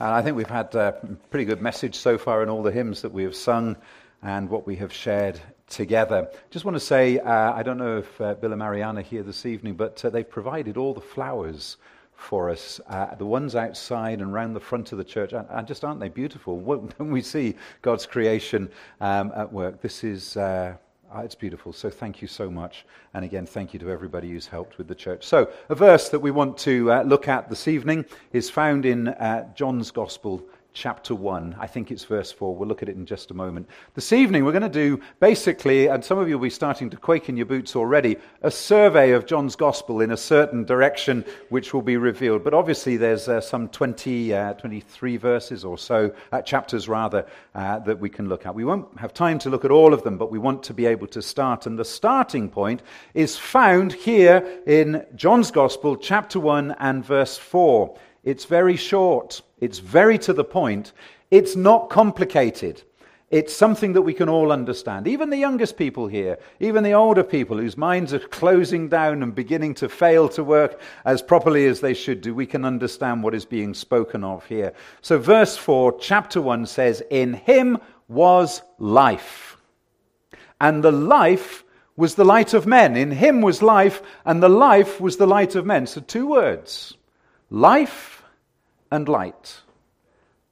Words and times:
And 0.00 0.08
I 0.08 0.22
think 0.22 0.36
we've 0.36 0.46
had 0.46 0.74
a 0.74 0.92
pretty 1.30 1.44
good 1.44 1.62
message 1.62 1.94
so 1.94 2.18
far 2.18 2.42
in 2.42 2.48
all 2.48 2.62
the 2.62 2.72
hymns 2.72 3.00
that 3.02 3.12
we 3.12 3.22
have 3.22 3.36
sung 3.36 3.76
and 4.22 4.50
what 4.50 4.66
we 4.66 4.74
have 4.76 4.92
shared 4.92 5.40
together. 5.68 6.28
Just 6.50 6.64
want 6.64 6.74
to 6.74 6.80
say, 6.80 7.20
uh, 7.20 7.52
I 7.52 7.62
don't 7.62 7.78
know 7.78 7.98
if 7.98 8.20
uh, 8.20 8.34
Bill 8.34 8.52
and 8.52 8.58
Marianne 8.58 8.98
are 8.98 9.02
here 9.02 9.22
this 9.22 9.46
evening, 9.46 9.74
but 9.74 10.04
uh, 10.04 10.10
they've 10.10 10.28
provided 10.28 10.76
all 10.76 10.94
the 10.94 11.00
flowers 11.00 11.76
for 12.16 12.50
us. 12.50 12.80
Uh, 12.88 13.14
the 13.14 13.24
ones 13.26 13.54
outside 13.54 14.20
and 14.20 14.32
around 14.32 14.54
the 14.54 14.60
front 14.60 14.90
of 14.90 14.98
the 14.98 15.04
church, 15.04 15.32
and, 15.32 15.46
and 15.50 15.66
just 15.66 15.84
aren't 15.84 16.00
they 16.00 16.08
beautiful? 16.08 16.58
When 16.58 16.92
we 17.10 17.22
see 17.22 17.54
God's 17.82 18.04
creation 18.04 18.70
um, 19.00 19.32
at 19.36 19.52
work, 19.52 19.80
this 19.80 20.02
is 20.02 20.36
uh, 20.36 20.74
it's 21.22 21.34
beautiful. 21.34 21.72
So 21.72 21.90
thank 21.90 22.20
you 22.20 22.28
so 22.28 22.50
much. 22.50 22.86
And 23.12 23.24
again, 23.24 23.46
thank 23.46 23.72
you 23.72 23.80
to 23.80 23.90
everybody 23.90 24.30
who's 24.30 24.46
helped 24.46 24.78
with 24.78 24.88
the 24.88 24.94
church. 24.94 25.24
So, 25.24 25.50
a 25.68 25.74
verse 25.74 26.08
that 26.08 26.18
we 26.18 26.30
want 26.30 26.58
to 26.58 26.90
uh, 26.90 27.02
look 27.02 27.28
at 27.28 27.48
this 27.48 27.68
evening 27.68 28.04
is 28.32 28.50
found 28.50 28.84
in 28.84 29.08
uh, 29.08 29.52
John's 29.54 29.90
Gospel, 29.90 30.42
chapter 30.74 31.14
1. 31.14 31.56
I 31.58 31.68
think 31.68 31.90
it's 31.90 32.04
verse 32.04 32.32
4. 32.32 32.54
We'll 32.54 32.68
look 32.68 32.82
at 32.82 32.88
it 32.88 32.96
in 32.96 33.06
just 33.06 33.30
a 33.30 33.34
moment. 33.34 33.68
This 33.94 34.12
evening, 34.12 34.44
we're 34.44 34.52
going 34.52 34.62
to 34.62 34.68
do 34.68 35.00
basically, 35.20 35.86
and 35.86 36.04
some 36.04 36.18
of 36.18 36.28
you 36.28 36.36
will 36.36 36.42
be 36.42 36.50
starting 36.50 36.90
to 36.90 36.96
quake 36.96 37.28
in 37.28 37.36
your 37.36 37.46
boots 37.46 37.76
already, 37.76 38.16
a 38.42 38.50
survey 38.50 39.12
of 39.12 39.24
John's 39.24 39.54
gospel 39.54 40.00
in 40.00 40.10
a 40.10 40.16
certain 40.16 40.64
direction 40.64 41.24
which 41.48 41.72
will 41.72 41.82
be 41.82 41.96
revealed. 41.96 42.42
But 42.42 42.54
obviously, 42.54 42.96
there's 42.96 43.28
uh, 43.28 43.40
some 43.40 43.68
20, 43.68 44.34
uh, 44.34 44.54
23 44.54 45.16
verses 45.16 45.64
or 45.64 45.78
so, 45.78 46.12
uh, 46.32 46.42
chapters 46.42 46.88
rather, 46.88 47.24
uh, 47.54 47.78
that 47.78 48.00
we 48.00 48.10
can 48.10 48.28
look 48.28 48.44
at. 48.44 48.54
We 48.54 48.64
won't 48.64 48.98
have 48.98 49.14
time 49.14 49.38
to 49.40 49.50
look 49.50 49.64
at 49.64 49.70
all 49.70 49.94
of 49.94 50.02
them, 50.02 50.18
but 50.18 50.32
we 50.32 50.40
want 50.40 50.64
to 50.64 50.74
be 50.74 50.86
able 50.86 51.06
to 51.08 51.22
start. 51.22 51.66
And 51.66 51.78
the 51.78 51.84
starting 51.84 52.50
point 52.50 52.82
is 53.14 53.38
found 53.38 53.92
here 53.92 54.60
in 54.66 55.06
John's 55.14 55.52
gospel, 55.52 55.96
chapter 55.96 56.40
1 56.40 56.74
and 56.80 57.04
verse 57.04 57.38
4. 57.38 57.96
It's 58.24 58.46
very 58.46 58.76
short. 58.76 59.42
It's 59.64 59.78
very 59.78 60.18
to 60.18 60.34
the 60.34 60.44
point. 60.44 60.92
It's 61.30 61.56
not 61.56 61.88
complicated. 61.88 62.82
It's 63.30 63.56
something 63.56 63.94
that 63.94 64.02
we 64.02 64.12
can 64.12 64.28
all 64.28 64.52
understand. 64.52 65.08
Even 65.08 65.30
the 65.30 65.38
youngest 65.38 65.78
people 65.78 66.06
here, 66.06 66.38
even 66.60 66.84
the 66.84 66.92
older 66.92 67.24
people 67.24 67.56
whose 67.56 67.78
minds 67.78 68.12
are 68.12 68.18
closing 68.18 68.90
down 68.90 69.22
and 69.22 69.34
beginning 69.34 69.72
to 69.76 69.88
fail 69.88 70.28
to 70.28 70.44
work 70.44 70.78
as 71.06 71.22
properly 71.22 71.64
as 71.66 71.80
they 71.80 71.94
should 71.94 72.20
do, 72.20 72.34
we 72.34 72.44
can 72.44 72.66
understand 72.66 73.22
what 73.22 73.34
is 73.34 73.46
being 73.46 73.72
spoken 73.72 74.22
of 74.22 74.44
here. 74.44 74.74
So, 75.00 75.18
verse 75.18 75.56
4, 75.56 75.98
chapter 75.98 76.42
1 76.42 76.66
says, 76.66 77.02
In 77.10 77.32
him 77.32 77.78
was 78.06 78.60
life, 78.78 79.56
and 80.60 80.84
the 80.84 80.92
life 80.92 81.64
was 81.96 82.16
the 82.16 82.24
light 82.26 82.52
of 82.52 82.66
men. 82.66 82.98
In 82.98 83.12
him 83.12 83.40
was 83.40 83.62
life, 83.62 84.02
and 84.26 84.42
the 84.42 84.50
life 84.50 85.00
was 85.00 85.16
the 85.16 85.26
light 85.26 85.54
of 85.54 85.64
men. 85.64 85.86
So, 85.86 86.02
two 86.02 86.26
words 86.26 86.98
life 87.48 88.23
and 88.94 89.08
light. 89.08 89.60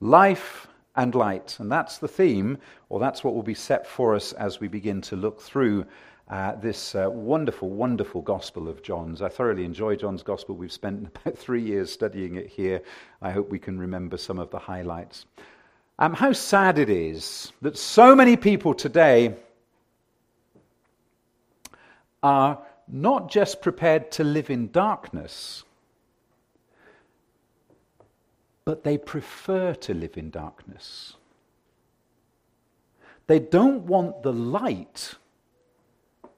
Life 0.00 0.66
and 0.96 1.14
light. 1.14 1.56
And 1.60 1.70
that's 1.70 1.98
the 1.98 2.08
theme, 2.08 2.58
or 2.88 2.98
that's 2.98 3.22
what 3.22 3.34
will 3.34 3.44
be 3.44 3.54
set 3.54 3.86
for 3.86 4.16
us 4.16 4.32
as 4.32 4.58
we 4.58 4.66
begin 4.66 5.00
to 5.02 5.16
look 5.16 5.40
through 5.40 5.86
uh, 6.28 6.56
this 6.56 6.96
uh, 6.96 7.08
wonderful, 7.08 7.70
wonderful 7.70 8.20
Gospel 8.20 8.68
of 8.68 8.82
John's. 8.82 9.22
I 9.22 9.28
thoroughly 9.28 9.64
enjoy 9.64 9.94
John's 9.94 10.24
Gospel. 10.24 10.56
We've 10.56 10.72
spent 10.72 11.08
about 11.24 11.38
three 11.38 11.62
years 11.62 11.92
studying 11.92 12.34
it 12.34 12.48
here. 12.48 12.82
I 13.20 13.30
hope 13.30 13.48
we 13.48 13.60
can 13.60 13.78
remember 13.78 14.16
some 14.16 14.40
of 14.40 14.50
the 14.50 14.58
highlights. 14.58 15.26
Um, 16.00 16.12
how 16.12 16.32
sad 16.32 16.78
it 16.78 16.90
is 16.90 17.52
that 17.62 17.78
so 17.78 18.16
many 18.16 18.36
people 18.36 18.74
today 18.74 19.36
are 22.24 22.58
not 22.88 23.30
just 23.30 23.62
prepared 23.62 24.10
to 24.12 24.24
live 24.24 24.50
in 24.50 24.72
darkness 24.72 25.62
but 28.64 28.84
they 28.84 28.96
prefer 28.98 29.74
to 29.74 29.94
live 29.94 30.16
in 30.16 30.30
darkness. 30.30 31.14
They 33.26 33.38
don't 33.38 33.82
want 33.84 34.22
the 34.22 34.32
light 34.32 35.14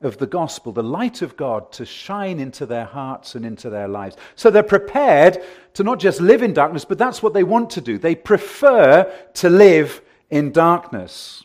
of 0.00 0.19
the 0.19 0.26
gospel, 0.26 0.72
the 0.72 0.82
light 0.82 1.22
of 1.22 1.37
God, 1.37 1.72
to 1.72 1.87
shine 1.87 2.38
into 2.38 2.66
their 2.66 2.84
hearts 2.84 3.34
and 3.34 3.44
into 3.44 3.71
their 3.71 3.88
lives. 3.88 4.16
So 4.37 4.50
they're 4.50 4.62
prepared 4.62 5.43
to 5.75 5.82
not 5.82 5.98
just 5.98 6.21
live 6.21 6.43
in 6.43 6.53
darkness, 6.53 6.84
but 6.84 6.98
that's 6.98 7.22
what 7.22 7.32
they 7.32 7.44
want 7.44 7.71
to 7.71 7.81
do. 7.81 7.98
They 7.98 8.15
prefer 8.15 9.10
to 9.34 9.50
live 9.50 10.03
in 10.31 10.53
darkness. 10.53 11.44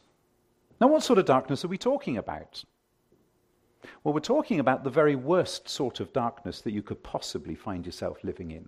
Now, 0.81 0.87
what 0.87 1.03
sort 1.03 1.19
of 1.19 1.25
darkness 1.25 1.63
are 1.63 1.69
we 1.69 1.77
talking 1.77 2.17
about? 2.17 2.63
Well, 4.03 4.13
we're 4.13 4.19
talking 4.19 4.59
about 4.59 4.83
the 4.83 4.89
very 4.89 5.15
worst 5.15 5.69
sort 5.69 5.99
of 5.99 6.13
darkness 6.13 6.61
that 6.61 6.71
you 6.71 6.81
could 6.81 7.01
possibly 7.03 7.55
find 7.55 7.85
yourself 7.85 8.23
living 8.23 8.51
in. 8.51 8.65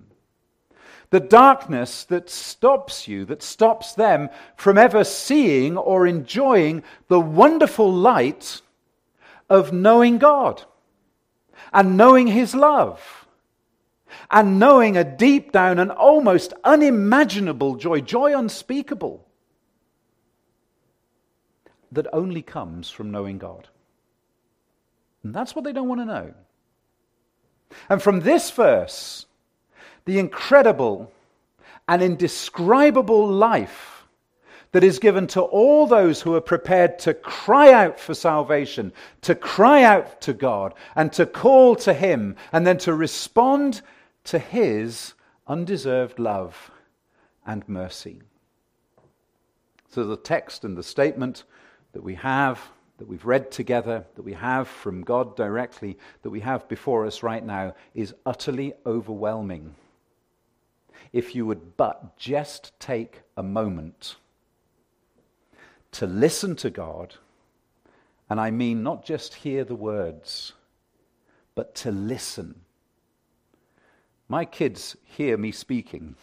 The 1.12 1.20
darkness 1.20 2.06
that 2.06 2.30
stops 2.30 3.08
you, 3.08 3.26
that 3.26 3.44
stops 3.44 3.94
them 3.94 4.30
from 4.56 4.78
ever 4.78 5.04
seeing 5.04 5.78
or 5.78 6.08
enjoying 6.08 6.84
the 7.10 7.20
wonderful 7.20 7.92
light 7.92 8.62
of 9.50 9.74
knowing 9.74 10.18
God 10.18 10.64
and 11.74 11.98
knowing 11.98 12.28
His 12.28 12.56
love 12.56 13.28
and 14.30 14.58
knowing 14.60 14.96
a 14.96 15.04
deep 15.04 15.52
down 15.52 15.80
and 15.80 15.92
almost 15.92 16.54
unimaginable 16.64 17.76
joy, 17.76 18.02
joy 18.02 18.38
unspeakable, 18.38 19.26
that 21.92 22.08
only 22.14 22.42
comes 22.42 22.90
from 22.90 23.12
knowing 23.12 23.38
God. 23.38 23.68
And 25.24 25.34
that's 25.34 25.56
what 25.56 25.66
they 25.66 25.74
don't 25.74 25.90
want 25.90 26.02
to 26.02 26.06
know. 26.06 26.34
And 27.90 28.02
from 28.02 28.22
this 28.22 28.50
verse, 28.50 29.26
the 30.06 30.20
incredible 30.20 31.12
and 31.88 32.02
indescribable 32.02 33.28
life 33.28 34.02
that 34.72 34.84
is 34.84 35.00
given 35.00 35.28
to 35.28 35.42
all 35.42 35.86
those 35.86 36.22
who 36.22 36.34
are 36.34 36.42
prepared 36.42 36.98
to 37.00 37.14
cry 37.14 37.72
out 37.72 38.00
for 38.00 38.14
salvation, 38.14 38.94
to 39.22 39.36
cry 39.36 39.84
out 39.84 40.22
to 40.22 40.34
God, 40.34 40.74
and 40.96 41.12
to 41.14 41.26
call 41.26 41.76
to 41.78 41.94
Him, 41.94 42.36
and 42.54 42.66
then 42.66 42.78
to 42.80 42.94
respond 42.94 43.82
to 44.26 44.40
His 44.40 45.14
undeserved 45.48 46.20
love 46.20 46.72
and 47.46 47.68
mercy. 47.68 48.22
So, 49.90 50.06
the 50.06 50.16
text 50.16 50.64
and 50.64 50.78
the 50.78 50.84
statement 50.84 51.44
that 51.92 52.04
we 52.04 52.16
have, 52.16 52.62
that 52.98 53.08
we've 53.10 53.26
read 53.26 53.52
together, 53.52 54.06
that 54.16 54.22
we 54.22 54.34
have 54.34 54.70
from 54.70 55.04
God 55.04 55.36
directly, 55.36 55.98
that 56.22 56.30
we 56.30 56.40
have 56.40 56.70
before 56.70 57.06
us 57.06 57.24
right 57.24 57.44
now, 57.44 57.76
is 57.94 58.16
utterly 58.26 58.74
overwhelming 58.86 59.76
if 61.14 61.36
you 61.36 61.46
would 61.46 61.78
but 61.78 62.18
just 62.18 62.72
take 62.80 63.22
a 63.36 63.44
moment 63.44 64.16
to 65.92 66.08
listen 66.08 66.56
to 66.58 66.70
God, 66.70 67.16
and 68.30 68.40
I 68.40 68.52
mean 68.52 68.82
not 68.82 69.06
just 69.06 69.36
hear 69.36 69.64
the 69.64 69.76
words, 69.76 70.54
but 71.54 71.76
to 71.76 71.92
listen. 71.92 72.62
My 74.30 74.46
kids 74.46 74.96
hear 75.04 75.38
me 75.38 75.52
speaking. 75.52 76.16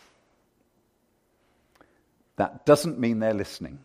That 2.36 2.64
doesn't 2.64 2.98
mean 2.98 3.18
they're 3.18 3.34
listening. 3.34 3.80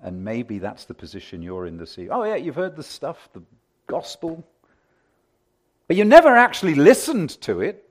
And 0.00 0.24
maybe 0.24 0.58
that's 0.58 0.84
the 0.84 0.94
position 0.94 1.42
you're 1.42 1.66
in 1.66 1.76
this 1.76 1.98
evening. 1.98 2.10
Oh, 2.12 2.24
yeah, 2.24 2.36
you've 2.36 2.56
heard 2.56 2.76
the 2.76 2.82
stuff, 2.82 3.28
the 3.32 3.42
gospel, 3.86 4.44
but 5.88 5.96
you 5.96 6.04
never 6.04 6.36
actually 6.36 6.74
listened 6.74 7.30
to 7.42 7.60
it. 7.60 7.90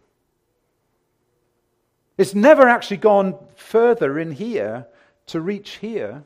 It's 2.22 2.36
never 2.36 2.70
actually 2.70 2.98
gone 2.98 3.36
further 3.56 4.20
in 4.20 4.30
here 4.30 4.86
to 5.26 5.42
reach 5.42 5.78
here. 5.78 6.24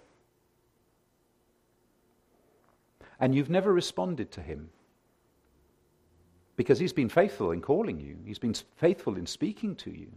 And 3.18 3.34
you've 3.34 3.50
never 3.50 3.72
responded 3.72 4.30
to 4.32 4.42
him. 4.42 4.72
Because 6.58 6.80
he's 6.80 6.92
been 6.92 7.08
faithful 7.08 7.52
in 7.52 7.62
calling 7.62 7.98
you, 8.02 8.18
he's 8.26 8.40
been 8.40 8.56
faithful 8.76 9.16
in 9.16 9.26
speaking 9.26 9.74
to 9.78 9.90
you. 9.90 10.12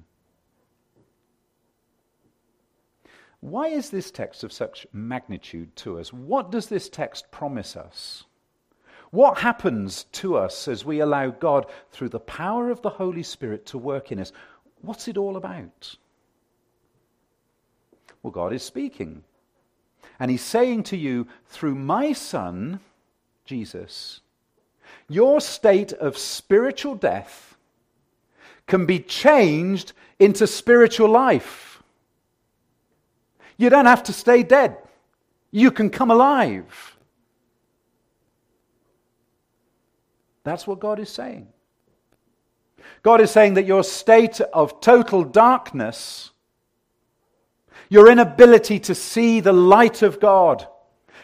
Why 3.38 3.68
is 3.68 3.88
this 3.88 4.10
text 4.10 4.42
of 4.42 4.52
such 4.52 4.84
magnitude 4.92 5.76
to 5.76 6.00
us? 6.00 6.12
What 6.12 6.50
does 6.50 6.66
this 6.66 6.88
text 6.88 7.30
promise 7.30 7.76
us? 7.76 8.24
What 9.10 9.38
happens 9.38 10.04
to 10.12 10.36
us 10.36 10.66
as 10.66 10.84
we 10.84 11.00
allow 11.00 11.30
God, 11.30 11.66
through 11.92 12.10
the 12.10 12.18
power 12.18 12.68
of 12.68 12.82
the 12.82 12.90
Holy 12.90 13.22
Spirit, 13.22 13.64
to 13.66 13.78
work 13.78 14.10
in 14.10 14.18
us? 14.18 14.32
What's 14.82 15.08
it 15.08 15.16
all 15.16 15.36
about? 15.36 15.96
Well, 18.22 18.30
God 18.30 18.52
is 18.52 18.62
speaking. 18.62 19.24
And 20.20 20.30
He's 20.30 20.42
saying 20.42 20.84
to 20.84 20.96
you, 20.96 21.26
through 21.46 21.74
my 21.74 22.12
Son, 22.12 22.80
Jesus, 23.44 24.20
your 25.08 25.40
state 25.40 25.92
of 25.92 26.18
spiritual 26.18 26.94
death 26.94 27.56
can 28.66 28.86
be 28.86 28.98
changed 28.98 29.92
into 30.18 30.46
spiritual 30.46 31.08
life. 31.08 31.82
You 33.56 33.70
don't 33.70 33.86
have 33.86 34.04
to 34.04 34.12
stay 34.12 34.42
dead, 34.42 34.76
you 35.50 35.70
can 35.70 35.90
come 35.90 36.10
alive. 36.10 36.96
That's 40.44 40.66
what 40.66 40.80
God 40.80 40.98
is 40.98 41.10
saying. 41.10 41.48
God 43.02 43.20
is 43.20 43.30
saying 43.30 43.54
that 43.54 43.66
your 43.66 43.84
state 43.84 44.40
of 44.40 44.80
total 44.80 45.24
darkness 45.24 46.30
your 47.88 48.10
inability 48.10 48.78
to 48.80 48.94
see 48.94 49.40
the 49.40 49.52
light 49.52 50.02
of 50.02 50.20
God, 50.20 50.66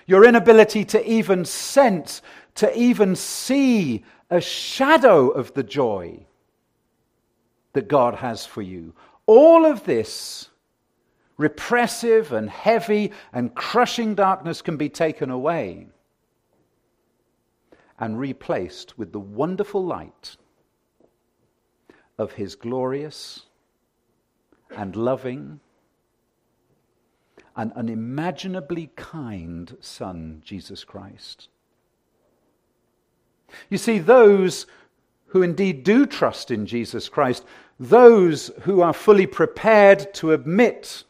your 0.06 0.24
inability 0.24 0.84
to 0.86 1.10
even 1.10 1.44
sense, 1.44 2.22
to 2.56 2.78
even 2.78 3.16
see 3.16 4.04
a 4.30 4.40
shadow 4.40 5.28
of 5.28 5.52
the 5.54 5.62
joy 5.62 6.26
that 7.74 7.88
God 7.88 8.14
has 8.16 8.46
for 8.46 8.62
you. 8.62 8.94
All 9.26 9.64
of 9.64 9.84
this 9.84 10.48
repressive 11.36 12.32
and 12.32 12.48
heavy 12.48 13.12
and 13.32 13.54
crushing 13.54 14.14
darkness 14.14 14.62
can 14.62 14.76
be 14.76 14.88
taken 14.88 15.30
away 15.30 15.88
and 17.98 18.18
replaced 18.18 18.96
with 18.96 19.12
the 19.12 19.20
wonderful 19.20 19.84
light 19.84 20.36
of 22.18 22.32
His 22.32 22.54
glorious 22.54 23.42
and 24.76 24.94
loving 24.96 25.60
and 27.56 27.72
unimaginably 27.72 28.90
kind 28.96 29.76
Son, 29.80 30.42
Jesus 30.44 30.84
Christ. 30.84 31.48
You 33.70 33.78
see, 33.78 33.98
those 33.98 34.66
who 35.26 35.42
indeed 35.42 35.84
do 35.84 36.06
trust 36.06 36.50
in 36.50 36.66
Jesus 36.66 37.08
Christ, 37.08 37.44
those 37.78 38.50
who 38.62 38.80
are 38.80 38.92
fully 38.92 39.26
prepared 39.26 40.12
to 40.14 40.32
admit 40.32 41.04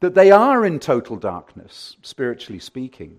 that 0.00 0.14
they 0.14 0.30
are 0.30 0.64
in 0.64 0.78
total 0.78 1.16
darkness, 1.16 1.96
spiritually 2.02 2.58
speaking, 2.58 3.16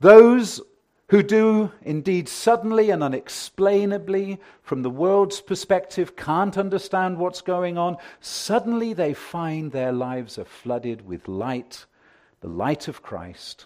those 0.00 0.60
who 1.08 1.22
do 1.22 1.72
indeed 1.82 2.28
suddenly 2.28 2.90
and 2.90 3.02
unexplainably, 3.02 4.38
from 4.62 4.82
the 4.82 4.90
world's 4.90 5.40
perspective, 5.40 6.16
can't 6.16 6.58
understand 6.58 7.16
what's 7.16 7.40
going 7.40 7.78
on, 7.78 7.96
suddenly 8.20 8.92
they 8.92 9.14
find 9.14 9.72
their 9.72 9.92
lives 9.92 10.38
are 10.38 10.44
flooded 10.44 11.06
with 11.06 11.26
light, 11.26 11.86
the 12.40 12.48
light 12.48 12.88
of 12.88 13.02
Christ. 13.02 13.64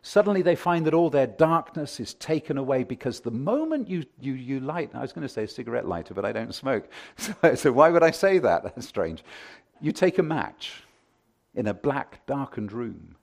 Suddenly 0.00 0.40
they 0.40 0.56
find 0.56 0.86
that 0.86 0.94
all 0.94 1.10
their 1.10 1.26
darkness 1.26 2.00
is 2.00 2.14
taken 2.14 2.56
away 2.56 2.84
because 2.84 3.20
the 3.20 3.30
moment 3.30 3.88
you, 3.88 4.06
you, 4.18 4.32
you 4.32 4.60
light, 4.60 4.90
I 4.94 5.02
was 5.02 5.12
going 5.12 5.26
to 5.26 5.32
say 5.32 5.46
cigarette 5.46 5.86
lighter, 5.86 6.14
but 6.14 6.24
I 6.24 6.32
don't 6.32 6.54
smoke. 6.54 6.88
So, 7.18 7.54
so 7.54 7.72
why 7.72 7.90
would 7.90 8.02
I 8.02 8.12
say 8.12 8.38
that? 8.38 8.62
That's 8.74 8.88
strange. 8.88 9.22
You 9.82 9.92
take 9.92 10.18
a 10.18 10.22
match 10.22 10.84
in 11.54 11.66
a 11.66 11.74
black, 11.74 12.24
darkened 12.26 12.72
room, 12.72 13.16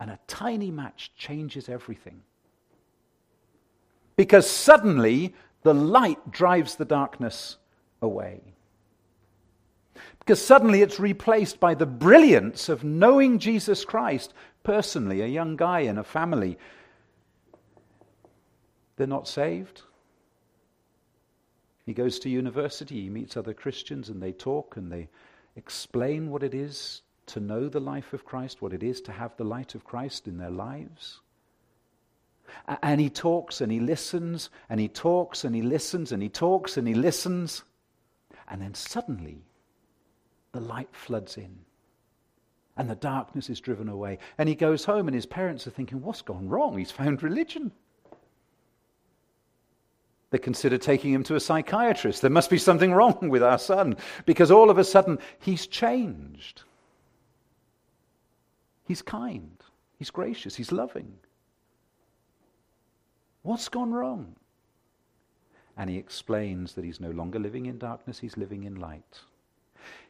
and 0.00 0.10
a 0.10 0.18
tiny 0.26 0.72
match 0.72 1.12
changes 1.16 1.68
everything. 1.68 2.22
Because 4.16 4.48
suddenly 4.48 5.34
the 5.62 5.74
light 5.74 6.30
drives 6.30 6.76
the 6.76 6.84
darkness 6.84 7.56
away. 8.00 8.40
Because 10.18 10.44
suddenly 10.44 10.82
it's 10.82 11.00
replaced 11.00 11.60
by 11.60 11.74
the 11.74 11.86
brilliance 11.86 12.68
of 12.68 12.84
knowing 12.84 13.38
Jesus 13.38 13.84
Christ 13.84 14.32
personally, 14.62 15.20
a 15.20 15.26
young 15.26 15.56
guy 15.56 15.80
in 15.80 15.98
a 15.98 16.04
family. 16.04 16.58
They're 18.96 19.06
not 19.06 19.28
saved. 19.28 19.82
He 21.84 21.92
goes 21.92 22.18
to 22.20 22.30
university, 22.30 23.02
he 23.02 23.10
meets 23.10 23.36
other 23.36 23.52
Christians, 23.52 24.08
and 24.08 24.22
they 24.22 24.32
talk 24.32 24.76
and 24.76 24.90
they 24.90 25.08
explain 25.56 26.30
what 26.30 26.42
it 26.42 26.54
is 26.54 27.02
to 27.26 27.40
know 27.40 27.68
the 27.68 27.80
life 27.80 28.12
of 28.12 28.24
Christ, 28.24 28.62
what 28.62 28.72
it 28.72 28.82
is 28.82 29.00
to 29.02 29.12
have 29.12 29.36
the 29.36 29.44
light 29.44 29.74
of 29.74 29.84
Christ 29.84 30.26
in 30.26 30.38
their 30.38 30.50
lives. 30.50 31.20
And 32.82 33.00
he 33.00 33.10
talks 33.10 33.60
and 33.60 33.70
he 33.70 33.80
listens 33.80 34.50
and 34.68 34.80
he 34.80 34.88
talks 34.88 35.44
and 35.44 35.54
he 35.54 35.62
listens 35.62 36.12
and 36.12 36.22
he 36.22 36.28
talks 36.28 36.76
and 36.76 36.86
he 36.86 36.94
listens. 36.94 37.64
And 38.48 38.60
then 38.60 38.74
suddenly 38.74 39.42
the 40.52 40.60
light 40.60 40.88
floods 40.92 41.36
in 41.36 41.58
and 42.76 42.88
the 42.90 42.94
darkness 42.94 43.50
is 43.50 43.60
driven 43.60 43.88
away. 43.88 44.18
And 44.38 44.48
he 44.48 44.54
goes 44.54 44.84
home 44.84 45.08
and 45.08 45.14
his 45.14 45.26
parents 45.26 45.66
are 45.66 45.70
thinking, 45.70 46.02
What's 46.02 46.22
gone 46.22 46.48
wrong? 46.48 46.78
He's 46.78 46.90
found 46.90 47.22
religion. 47.22 47.72
They 50.30 50.38
consider 50.38 50.78
taking 50.78 51.12
him 51.12 51.22
to 51.24 51.36
a 51.36 51.40
psychiatrist. 51.40 52.20
There 52.20 52.30
must 52.30 52.50
be 52.50 52.58
something 52.58 52.92
wrong 52.92 53.28
with 53.28 53.42
our 53.42 53.58
son 53.58 53.96
because 54.26 54.50
all 54.50 54.68
of 54.68 54.78
a 54.78 54.84
sudden 54.84 55.20
he's 55.38 55.68
changed. 55.68 56.62
He's 58.86 59.00
kind, 59.00 59.62
he's 59.96 60.10
gracious, 60.10 60.56
he's 60.56 60.72
loving. 60.72 61.14
What's 63.44 63.68
gone 63.68 63.92
wrong? 63.92 64.34
And 65.76 65.90
he 65.90 65.98
explains 65.98 66.72
that 66.74 66.84
he's 66.84 66.98
no 66.98 67.10
longer 67.10 67.38
living 67.38 67.66
in 67.66 67.78
darkness, 67.78 68.18
he's 68.18 68.38
living 68.38 68.64
in 68.64 68.76
light. 68.76 69.20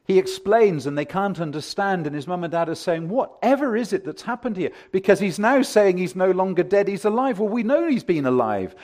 He 0.07 0.19
explains, 0.19 0.87
and 0.87 0.97
they 0.97 1.05
can't 1.05 1.41
understand, 1.41 2.07
and 2.07 2.15
his 2.15 2.29
mum 2.29 2.45
and 2.45 2.53
dad 2.53 2.69
are 2.69 2.77
saying, 2.77 3.09
Whatever 3.09 3.77
is 3.77 3.93
it 3.93 4.05
that's 4.05 4.23
happened 4.23 4.57
here? 4.57 4.71
Because 4.93 5.19
he's 5.19 5.39
now 5.39 5.63
saying 5.63 5.99
he's 5.99 6.15
no 6.15 6.31
longer 6.31 6.63
dead, 6.63 6.87
he's 6.87 7.05
alive. 7.05 7.41
Well, 7.41 7.49
we 7.49 7.65
know 7.65 7.89
he's 7.89 8.05
been 8.05 8.27
alive. 8.27 8.77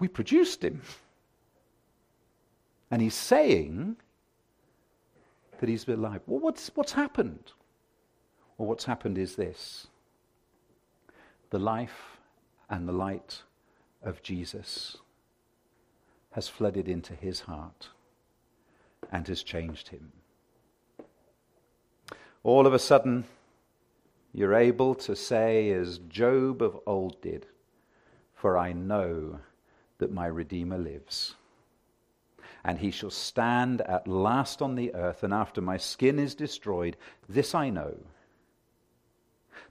We 0.00 0.08
produced 0.08 0.64
him. 0.64 0.82
And 2.90 3.00
he's 3.00 3.14
saying 3.14 3.96
that 5.60 5.68
he's 5.68 5.86
alive. 5.86 6.22
Well, 6.26 6.40
what's, 6.40 6.70
what's 6.74 6.92
happened? 6.92 7.52
Well, 8.58 8.68
what's 8.68 8.84
happened 8.84 9.16
is 9.16 9.36
this 9.36 9.86
the 11.50 11.58
life 11.60 12.15
and 12.68 12.88
the 12.88 12.92
light 12.92 13.42
of 14.02 14.22
Jesus 14.22 14.96
has 16.32 16.48
flooded 16.48 16.88
into 16.88 17.14
his 17.14 17.40
heart 17.40 17.88
and 19.10 19.26
has 19.28 19.42
changed 19.42 19.88
him. 19.88 20.12
All 22.42 22.66
of 22.66 22.74
a 22.74 22.78
sudden, 22.78 23.24
you're 24.32 24.54
able 24.54 24.94
to 24.96 25.16
say, 25.16 25.70
as 25.70 25.98
Job 25.98 26.62
of 26.62 26.78
old 26.86 27.20
did, 27.22 27.46
For 28.34 28.58
I 28.58 28.72
know 28.72 29.40
that 29.98 30.12
my 30.12 30.26
Redeemer 30.26 30.78
lives. 30.78 31.34
And 32.62 32.78
he 32.78 32.90
shall 32.90 33.10
stand 33.10 33.80
at 33.82 34.06
last 34.06 34.60
on 34.60 34.74
the 34.74 34.94
earth, 34.94 35.22
and 35.22 35.32
after 35.32 35.60
my 35.60 35.76
skin 35.76 36.18
is 36.18 36.34
destroyed, 36.34 36.96
this 37.28 37.54
I 37.54 37.70
know 37.70 37.96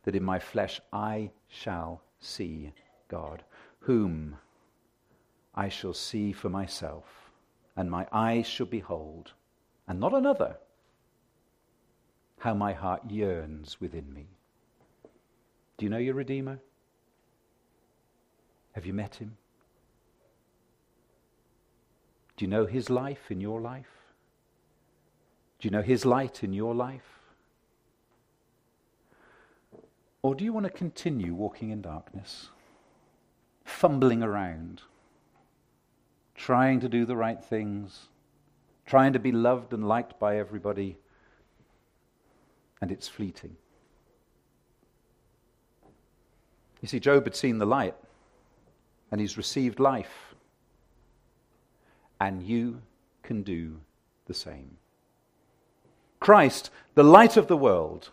that 0.03 0.15
in 0.15 0.24
my 0.24 0.39
flesh 0.39 0.81
I 0.91 1.31
shall 1.48 2.01
see 2.19 2.71
God, 3.07 3.43
whom 3.79 4.37
I 5.53 5.69
shall 5.69 5.93
see 5.93 6.31
for 6.31 6.49
myself, 6.49 7.05
and 7.75 7.89
my 7.89 8.07
eyes 8.11 8.47
shall 8.47 8.65
behold, 8.65 9.33
and 9.87 9.99
not 9.99 10.13
another, 10.13 10.57
how 12.39 12.53
my 12.53 12.74
heart 12.74 13.09
yearns 13.09 13.79
within 13.79 14.13
me. 14.13 14.27
Do 15.77 15.85
you 15.85 15.89
know 15.89 15.97
your 15.97 16.13
Redeemer? 16.13 16.59
Have 18.74 18.85
you 18.85 18.93
met 18.93 19.15
him? 19.15 19.38
Do 22.38 22.43
you 22.43 22.50
know 22.50 22.65
his 22.65 22.89
life 22.89 23.31
in 23.31 23.39
your 23.39 23.62
life? 23.62 23.85
Do 25.59 25.67
you 25.67 25.71
know 25.71 25.81
his 25.81 26.05
light 26.05 26.43
in 26.43 26.53
your 26.53 26.75
life? 26.75 27.19
Or 30.21 30.35
do 30.35 30.43
you 30.43 30.51
want 30.51 30.65
to 30.65 30.71
continue 30.71 31.33
walking 31.33 31.69
in 31.69 31.81
darkness, 31.81 32.50
fumbling 33.65 34.24
around, 34.24 34.84
trying 36.36 36.79
to 36.79 36.88
do 36.88 37.05
the 37.05 37.17
right 37.17 37.43
things, 37.43 38.07
trying 38.86 39.12
to 39.13 39.19
be 39.19 39.31
loved 39.31 39.74
and 39.74 39.86
liked 39.88 40.17
by 40.19 40.38
everybody, 40.38 40.98
and 42.79 42.91
it's 42.91 43.10
fleeting? 43.10 43.57
You 46.81 46.88
see, 46.88 47.00
Job 47.00 47.24
had 47.25 47.36
seen 47.36 47.57
the 47.57 47.65
light, 47.65 47.95
and 49.12 49.19
he's 49.19 49.38
received 49.38 49.79
life, 49.79 50.36
and 52.22 52.43
you 52.43 52.81
can 53.24 53.41
do 53.41 53.79
the 54.27 54.34
same. 54.34 54.77
Christ, 56.19 56.69
the 56.93 57.03
light 57.03 57.38
of 57.38 57.48
the 57.48 57.57
world, 57.57 58.10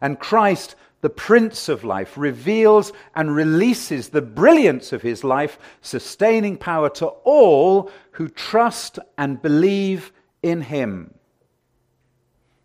and 0.00 0.18
Christ, 0.18 0.76
the 1.00 1.10
Prince 1.10 1.68
of 1.68 1.84
Life, 1.84 2.18
reveals 2.18 2.92
and 3.14 3.34
releases 3.34 4.08
the 4.08 4.22
brilliance 4.22 4.92
of 4.92 5.02
his 5.02 5.24
life, 5.24 5.58
sustaining 5.80 6.56
power 6.56 6.90
to 6.90 7.06
all 7.06 7.90
who 8.12 8.28
trust 8.28 8.98
and 9.16 9.40
believe 9.40 10.12
in 10.42 10.62
him. 10.62 11.14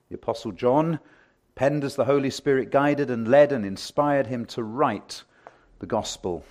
The 0.10 0.15
Apostle 0.15 0.51
John, 0.51 1.00
penned 1.56 1.84
as 1.84 1.96
the 1.96 2.06
Holy 2.06 2.30
Spirit 2.30 2.70
guided 2.70 3.10
and 3.10 3.27
led 3.27 3.51
and 3.51 3.65
inspired 3.65 4.27
him 4.27 4.46
to 4.46 4.63
write 4.63 5.24
the 5.80 5.86
gospel 5.86 6.44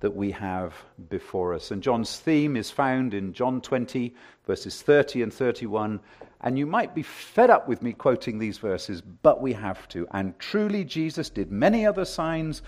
that 0.00 0.14
we 0.14 0.30
have 0.30 0.74
before 1.08 1.54
us. 1.54 1.70
And 1.70 1.82
John's 1.82 2.18
theme 2.18 2.56
is 2.56 2.70
found 2.70 3.14
in 3.14 3.32
John 3.32 3.60
20, 3.60 4.14
verses 4.46 4.82
30 4.82 5.22
and 5.22 5.32
31. 5.32 6.00
And 6.40 6.58
you 6.58 6.66
might 6.66 6.94
be 6.94 7.02
fed 7.02 7.50
up 7.50 7.68
with 7.68 7.82
me 7.82 7.92
quoting 7.92 8.38
these 8.38 8.58
verses, 8.58 9.00
but 9.00 9.40
we 9.40 9.52
have 9.54 9.88
to. 9.88 10.06
And 10.12 10.38
truly, 10.38 10.84
Jesus 10.84 11.30
did 11.30 11.50
many 11.50 11.84
other 11.84 12.04
signs 12.04 12.62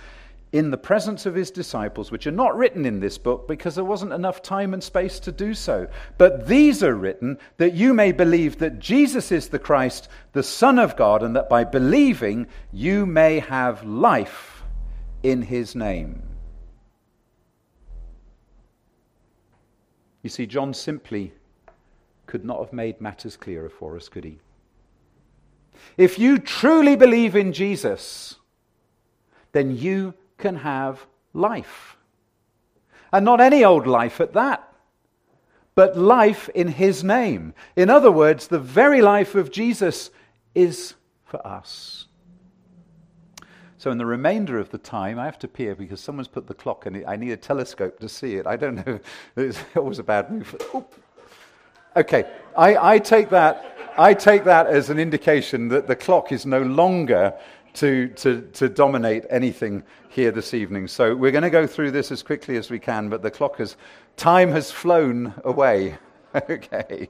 in 0.53 0.73
the 0.73 0.77
presence 0.77 1.27
of 1.27 1.35
his 1.37 1.53
disciples, 1.53 2.11
which 2.11 2.27
are 2.27 2.33
not 2.33 2.57
written 2.57 2.85
in 2.85 2.99
this 2.99 3.19
book 3.19 3.47
because 3.47 3.77
there 3.77 3.85
wasn't 3.85 4.13
enough 4.13 4.43
time 4.43 4.75
and 4.75 4.83
space 4.83 5.21
to 5.21 5.31
do 5.31 5.55
so. 5.55 5.87
But 6.19 6.49
these 6.49 6.83
are 6.83 6.97
written 6.97 7.39
that 7.59 7.75
you 7.75 7.95
may 7.95 8.11
believe 8.11 8.59
that 8.59 8.81
Jesus 8.81 9.31
is 9.31 9.49
the 9.49 9.61
Christ, 9.61 10.09
the 10.33 10.43
Son 10.43 10.81
of 10.81 10.97
God, 10.97 11.23
and 11.23 11.37
that 11.37 11.49
by 11.49 11.63
believing 11.63 12.49
you 12.73 13.07
may 13.07 13.39
have 13.39 13.85
life 13.85 14.65
in 15.23 15.43
his 15.43 15.77
name. 15.77 16.30
You 20.23 20.31
see, 20.31 20.47
John 20.47 20.75
simply 20.75 21.33
could 22.27 22.45
not 22.45 22.61
have 22.61 22.73
made 22.73 23.01
matters 23.01 23.37
clearer 23.37 23.69
for 23.69 23.97
us, 23.97 24.09
could 24.09 24.25
he? 24.25 24.39
If 25.97 26.19
you 26.19 26.39
truly 26.39 26.97
believe 26.97 27.35
in 27.35 27.53
Jesus, 27.53 28.37
then 29.53 29.77
you 29.77 30.15
can 30.39 30.57
have 30.57 31.07
life. 31.33 31.97
And 33.13 33.25
not 33.25 33.41
any 33.41 33.65
old 33.65 33.87
life 33.87 34.21
at 34.21 34.35
that, 34.35 34.73
but 35.75 35.97
life 35.97 36.49
in 36.55 36.69
His 36.69 37.03
name. 37.03 37.55
In 37.75 37.91
other 37.91 38.11
words, 38.11 38.47
the 38.47 38.59
very 38.59 39.01
life 39.01 39.35
of 39.35 39.51
Jesus 39.51 40.11
is 40.55 40.95
for 41.25 41.45
us. 41.47 42.07
So, 43.81 43.91
in 43.91 43.97
the 43.97 44.05
remainder 44.05 44.59
of 44.59 44.69
the 44.69 44.77
time, 44.77 45.19
I 45.19 45.25
have 45.25 45.39
to 45.39 45.49
peer 45.49 45.75
because 45.75 46.03
someone's 46.03 46.29
put 46.29 46.47
the 46.47 46.53
clock 46.53 46.85
it. 46.85 47.03
I 47.09 47.17
need 47.17 47.31
a 47.31 47.37
telescope 47.39 47.99
to 48.01 48.11
see 48.11 48.35
it. 48.35 48.47
I 48.47 48.57
don't 48.57 48.87
know. 48.87 49.01
It's 49.37 49.59
always 49.75 49.99
a 49.99 50.03
bad 50.03 50.31
move. 50.31 50.55
Oop. 50.75 50.95
Okay, 51.97 52.31
I, 52.59 52.97
I, 52.97 52.99
take 52.99 53.31
that, 53.31 53.95
I 53.97 54.13
take 54.13 54.45
that 54.45 54.67
as 54.67 54.91
an 54.91 54.99
indication 54.99 55.69
that 55.69 55.87
the 55.87 55.97
clock 55.97 56.31
is 56.31 56.45
no 56.45 56.61
longer 56.61 57.33
to, 57.73 58.09
to, 58.09 58.43
to 58.53 58.69
dominate 58.69 59.25
anything 59.31 59.83
here 60.11 60.31
this 60.31 60.53
evening. 60.53 60.87
So 60.87 61.17
we're 61.17 61.33
going 61.33 61.45
to 61.45 61.49
go 61.49 61.67
through 61.67 61.93
this 61.93 62.13
as 62.13 62.23
quickly 62.23 62.59
as 62.59 62.69
we 62.69 62.79
can, 62.79 63.09
but 63.09 63.23
the 63.23 63.31
clock 63.31 63.57
has, 63.57 63.77
time 64.19 64.51
has 64.51 64.71
flown 64.71 65.33
away. 65.43 65.97
okay. 66.35 67.09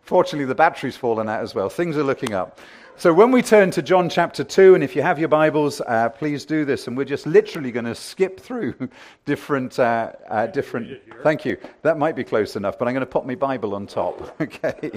Fortunately, 0.00 0.46
the 0.46 0.56
battery's 0.56 0.96
fallen 0.96 1.28
out 1.28 1.42
as 1.42 1.54
well. 1.54 1.68
Things 1.68 1.96
are 1.96 2.02
looking 2.02 2.34
up. 2.34 2.58
So 3.02 3.12
when 3.12 3.32
we 3.32 3.42
turn 3.42 3.72
to 3.72 3.82
John 3.82 4.08
chapter 4.08 4.44
2, 4.44 4.76
and 4.76 4.84
if 4.84 4.94
you 4.94 5.02
have 5.02 5.18
your 5.18 5.26
Bibles, 5.26 5.80
uh, 5.80 6.08
please 6.10 6.44
do 6.44 6.64
this. 6.64 6.86
And 6.86 6.96
we're 6.96 7.04
just 7.04 7.26
literally 7.26 7.72
going 7.72 7.86
to 7.86 7.96
skip 7.96 8.38
through 8.38 8.76
different. 9.24 9.76
Uh, 9.76 10.12
uh, 10.28 10.46
different 10.46 11.00
thank 11.24 11.44
you. 11.44 11.56
That 11.82 11.98
might 11.98 12.14
be 12.14 12.22
close 12.22 12.54
enough, 12.54 12.78
but 12.78 12.86
I'm 12.86 12.94
going 12.94 13.00
to 13.00 13.10
put 13.10 13.26
my 13.26 13.34
Bible 13.34 13.74
on 13.74 13.88
top. 13.88 14.36
okay. 14.40 14.92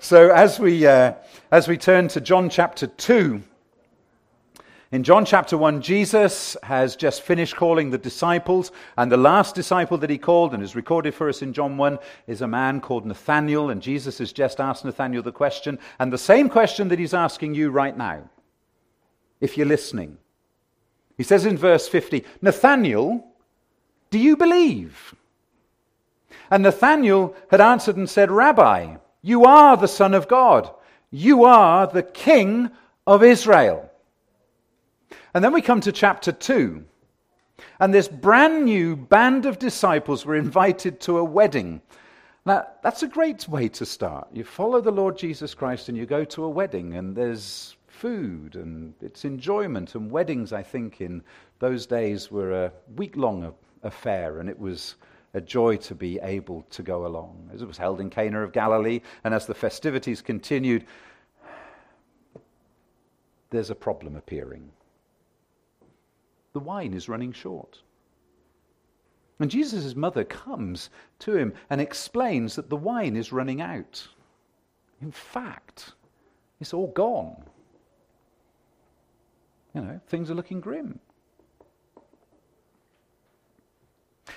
So 0.00 0.32
as 0.32 0.58
we, 0.58 0.84
uh, 0.84 1.12
as 1.52 1.68
we 1.68 1.78
turn 1.78 2.08
to 2.08 2.20
John 2.20 2.50
chapter 2.50 2.88
2, 2.88 3.40
in 4.92 5.02
John 5.04 5.24
chapter 5.24 5.56
1, 5.56 5.80
Jesus 5.80 6.54
has 6.62 6.96
just 6.96 7.22
finished 7.22 7.56
calling 7.56 7.88
the 7.88 7.96
disciples, 7.96 8.70
and 8.98 9.10
the 9.10 9.16
last 9.16 9.54
disciple 9.54 9.96
that 9.96 10.10
he 10.10 10.18
called 10.18 10.52
and 10.52 10.62
is 10.62 10.76
recorded 10.76 11.14
for 11.14 11.30
us 11.30 11.40
in 11.40 11.54
John 11.54 11.78
1 11.78 11.98
is 12.26 12.42
a 12.42 12.46
man 12.46 12.78
called 12.78 13.06
Nathanael, 13.06 13.70
and 13.70 13.80
Jesus 13.80 14.18
has 14.18 14.32
just 14.32 14.60
asked 14.60 14.84
Nathanael 14.84 15.22
the 15.22 15.32
question, 15.32 15.78
and 15.98 16.12
the 16.12 16.18
same 16.18 16.50
question 16.50 16.88
that 16.88 16.98
he's 16.98 17.14
asking 17.14 17.54
you 17.54 17.70
right 17.70 17.96
now, 17.96 18.28
if 19.40 19.56
you're 19.56 19.66
listening. 19.66 20.18
He 21.16 21.22
says 21.22 21.46
in 21.46 21.56
verse 21.56 21.88
50, 21.88 22.24
Nathanael, 22.42 23.26
do 24.10 24.18
you 24.18 24.36
believe? 24.36 25.14
And 26.50 26.62
Nathanael 26.62 27.34
had 27.50 27.62
answered 27.62 27.96
and 27.96 28.10
said, 28.10 28.30
Rabbi, 28.30 28.96
you 29.22 29.46
are 29.46 29.78
the 29.78 29.88
Son 29.88 30.12
of 30.12 30.28
God. 30.28 30.70
You 31.10 31.44
are 31.44 31.86
the 31.86 32.02
King 32.02 32.70
of 33.06 33.22
Israel. 33.22 33.88
And 35.34 35.42
then 35.42 35.52
we 35.52 35.62
come 35.62 35.80
to 35.80 35.92
chapter 35.92 36.30
2. 36.30 36.84
And 37.80 37.94
this 37.94 38.08
brand 38.08 38.64
new 38.64 38.96
band 38.96 39.46
of 39.46 39.58
disciples 39.58 40.26
were 40.26 40.36
invited 40.36 41.00
to 41.00 41.18
a 41.18 41.24
wedding. 41.24 41.80
Now, 42.44 42.66
that's 42.82 43.02
a 43.02 43.08
great 43.08 43.48
way 43.48 43.68
to 43.68 43.86
start. 43.86 44.28
You 44.32 44.44
follow 44.44 44.80
the 44.80 44.90
Lord 44.90 45.16
Jesus 45.16 45.54
Christ 45.54 45.88
and 45.88 45.96
you 45.96 46.06
go 46.06 46.24
to 46.24 46.44
a 46.44 46.50
wedding, 46.50 46.94
and 46.94 47.14
there's 47.14 47.76
food 47.86 48.56
and 48.56 48.94
it's 49.00 49.24
enjoyment. 49.24 49.94
And 49.94 50.10
weddings, 50.10 50.52
I 50.52 50.62
think, 50.62 51.00
in 51.00 51.22
those 51.60 51.86
days 51.86 52.30
were 52.30 52.64
a 52.64 52.72
week 52.96 53.16
long 53.16 53.54
affair, 53.82 54.40
and 54.40 54.48
it 54.48 54.58
was 54.58 54.96
a 55.34 55.40
joy 55.40 55.76
to 55.76 55.94
be 55.94 56.18
able 56.22 56.66
to 56.70 56.82
go 56.82 57.06
along. 57.06 57.48
As 57.54 57.62
it 57.62 57.68
was 57.68 57.78
held 57.78 58.00
in 58.00 58.10
Cana 58.10 58.42
of 58.42 58.52
Galilee, 58.52 59.00
and 59.24 59.32
as 59.32 59.46
the 59.46 59.54
festivities 59.54 60.20
continued, 60.20 60.84
there's 63.50 63.70
a 63.70 63.74
problem 63.74 64.16
appearing 64.16 64.70
the 66.52 66.60
wine 66.60 66.94
is 66.94 67.08
running 67.08 67.32
short. 67.32 67.80
And 69.40 69.50
Jesus' 69.50 69.96
mother 69.96 70.24
comes 70.24 70.90
to 71.20 71.36
him 71.36 71.52
and 71.68 71.80
explains 71.80 72.54
that 72.56 72.70
the 72.70 72.76
wine 72.76 73.16
is 73.16 73.32
running 73.32 73.60
out. 73.60 74.06
In 75.00 75.10
fact, 75.10 75.94
it's 76.60 76.72
all 76.72 76.86
gone. 76.88 77.42
You 79.74 79.80
know, 79.80 80.00
things 80.06 80.30
are 80.30 80.34
looking 80.34 80.60
grim. 80.60 81.00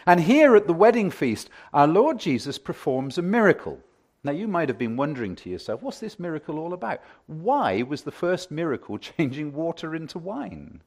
And 0.08 0.20
here 0.20 0.56
at 0.56 0.68
the 0.68 0.74
wedding 0.74 1.12
feast, 1.12 1.50
our 1.74 1.88
Lord 1.88 2.20
Jesus 2.20 2.58
performs 2.58 3.18
a 3.18 3.22
miracle. 3.22 3.80
Now, 4.24 4.32
you 4.32 4.48
might 4.48 4.70
have 4.70 4.78
been 4.78 4.98
wondering 4.98 5.36
to 5.36 5.50
yourself, 5.50 5.84
what's 5.84 6.00
this 6.00 6.20
miracle 6.20 6.58
all 6.58 6.74
about? 6.74 7.02
Why 7.28 7.84
was 7.84 8.02
the 8.02 8.12
first 8.12 8.50
miracle 8.50 8.98
changing 9.18 9.54
water 9.54 9.94
into 9.96 10.18
wine? 10.18 10.82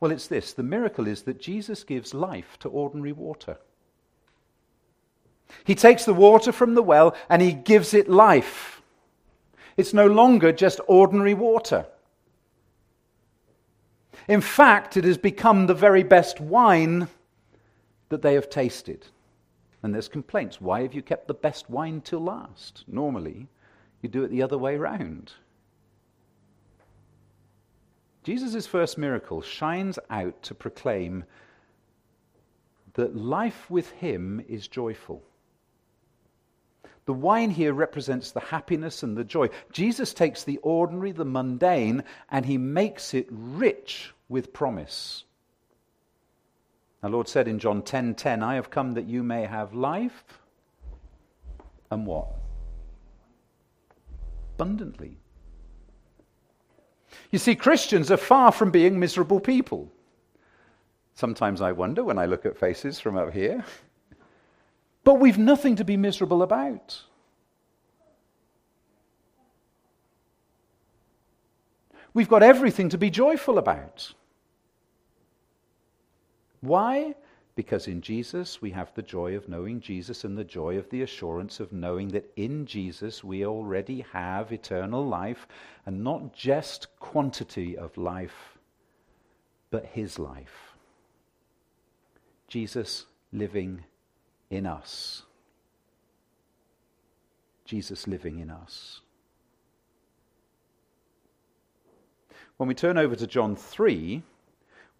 Well, 0.00 0.10
it's 0.10 0.26
this 0.26 0.52
the 0.52 0.62
miracle 0.62 1.06
is 1.06 1.22
that 1.22 1.40
Jesus 1.40 1.84
gives 1.84 2.14
life 2.14 2.58
to 2.60 2.68
ordinary 2.68 3.12
water. 3.12 3.58
He 5.64 5.74
takes 5.74 6.04
the 6.04 6.14
water 6.14 6.52
from 6.52 6.74
the 6.74 6.82
well 6.82 7.14
and 7.28 7.42
he 7.42 7.52
gives 7.52 7.94
it 7.94 8.08
life. 8.08 8.82
It's 9.76 9.94
no 9.94 10.06
longer 10.06 10.52
just 10.52 10.80
ordinary 10.86 11.34
water. 11.34 11.86
In 14.28 14.40
fact, 14.40 14.96
it 14.96 15.04
has 15.04 15.18
become 15.18 15.66
the 15.66 15.74
very 15.74 16.02
best 16.02 16.40
wine 16.40 17.08
that 18.08 18.22
they 18.22 18.34
have 18.34 18.50
tasted. 18.50 19.06
And 19.82 19.92
there's 19.92 20.08
complaints. 20.08 20.60
Why 20.60 20.82
have 20.82 20.94
you 20.94 21.02
kept 21.02 21.26
the 21.26 21.34
best 21.34 21.68
wine 21.68 22.00
till 22.02 22.20
last? 22.20 22.84
Normally, 22.86 23.48
you 24.00 24.08
do 24.08 24.22
it 24.22 24.28
the 24.28 24.42
other 24.42 24.58
way 24.58 24.76
round. 24.76 25.32
Jesus' 28.22 28.66
first 28.66 28.98
miracle 28.98 29.42
shines 29.42 29.98
out 30.08 30.42
to 30.42 30.54
proclaim 30.54 31.24
that 32.94 33.16
life 33.16 33.70
with 33.70 33.90
him 33.90 34.44
is 34.48 34.68
joyful. 34.68 35.22
The 37.04 37.12
wine 37.12 37.50
here 37.50 37.72
represents 37.72 38.30
the 38.30 38.40
happiness 38.40 39.02
and 39.02 39.16
the 39.16 39.24
joy. 39.24 39.48
Jesus 39.72 40.14
takes 40.14 40.44
the 40.44 40.58
ordinary, 40.58 41.10
the 41.10 41.24
mundane, 41.24 42.04
and 42.30 42.46
he 42.46 42.58
makes 42.58 43.12
it 43.12 43.26
rich 43.30 44.14
with 44.28 44.52
promise. 44.52 45.24
Our 47.02 47.10
Lord 47.10 47.26
said 47.26 47.48
in 47.48 47.58
John 47.58 47.82
10:10, 47.82 47.84
10, 47.84 48.14
10, 48.14 48.42
"I 48.44 48.54
have 48.54 48.70
come 48.70 48.92
that 48.92 49.06
you 49.06 49.24
may 49.24 49.46
have 49.46 49.74
life 49.74 50.24
and 51.90 52.06
what? 52.06 52.28
Abundantly. 54.54 55.18
You 57.30 57.38
see, 57.38 57.54
Christians 57.54 58.10
are 58.10 58.16
far 58.16 58.52
from 58.52 58.70
being 58.70 58.98
miserable 58.98 59.40
people. 59.40 59.90
Sometimes 61.14 61.60
I 61.60 61.72
wonder 61.72 62.04
when 62.04 62.18
I 62.18 62.26
look 62.26 62.46
at 62.46 62.56
faces 62.56 62.98
from 62.98 63.16
up 63.16 63.32
here. 63.32 63.64
But 65.04 65.14
we've 65.14 65.38
nothing 65.38 65.76
to 65.76 65.84
be 65.84 65.96
miserable 65.96 66.42
about. 66.42 67.02
We've 72.14 72.28
got 72.28 72.42
everything 72.42 72.90
to 72.90 72.98
be 72.98 73.10
joyful 73.10 73.58
about. 73.58 74.12
Why? 76.60 77.14
Because 77.54 77.86
in 77.86 78.00
Jesus 78.00 78.62
we 78.62 78.70
have 78.70 78.94
the 78.94 79.02
joy 79.02 79.36
of 79.36 79.48
knowing 79.48 79.80
Jesus 79.80 80.24
and 80.24 80.38
the 80.38 80.44
joy 80.44 80.78
of 80.78 80.88
the 80.88 81.02
assurance 81.02 81.60
of 81.60 81.72
knowing 81.72 82.08
that 82.08 82.32
in 82.36 82.64
Jesus 82.64 83.22
we 83.22 83.44
already 83.44 84.06
have 84.12 84.52
eternal 84.52 85.06
life 85.06 85.46
and 85.84 86.02
not 86.02 86.32
just 86.32 86.86
quantity 86.98 87.76
of 87.76 87.96
life, 87.98 88.56
but 89.70 89.84
His 89.86 90.18
life. 90.18 90.74
Jesus 92.48 93.06
living 93.32 93.84
in 94.50 94.66
us. 94.66 95.22
Jesus 97.64 98.06
living 98.06 98.38
in 98.38 98.50
us. 98.50 99.00
When 102.56 102.68
we 102.68 102.74
turn 102.74 102.98
over 102.98 103.16
to 103.16 103.26
John 103.26 103.56
3, 103.56 104.22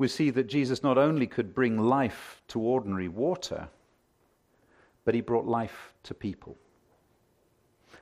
we 0.02 0.08
see 0.08 0.30
that 0.30 0.48
Jesus 0.48 0.82
not 0.82 0.98
only 0.98 1.28
could 1.28 1.54
bring 1.54 1.78
life 1.78 2.42
to 2.48 2.60
ordinary 2.60 3.06
water, 3.06 3.68
but 5.04 5.14
he 5.14 5.20
brought 5.20 5.46
life 5.46 5.94
to 6.02 6.12
people. 6.12 6.56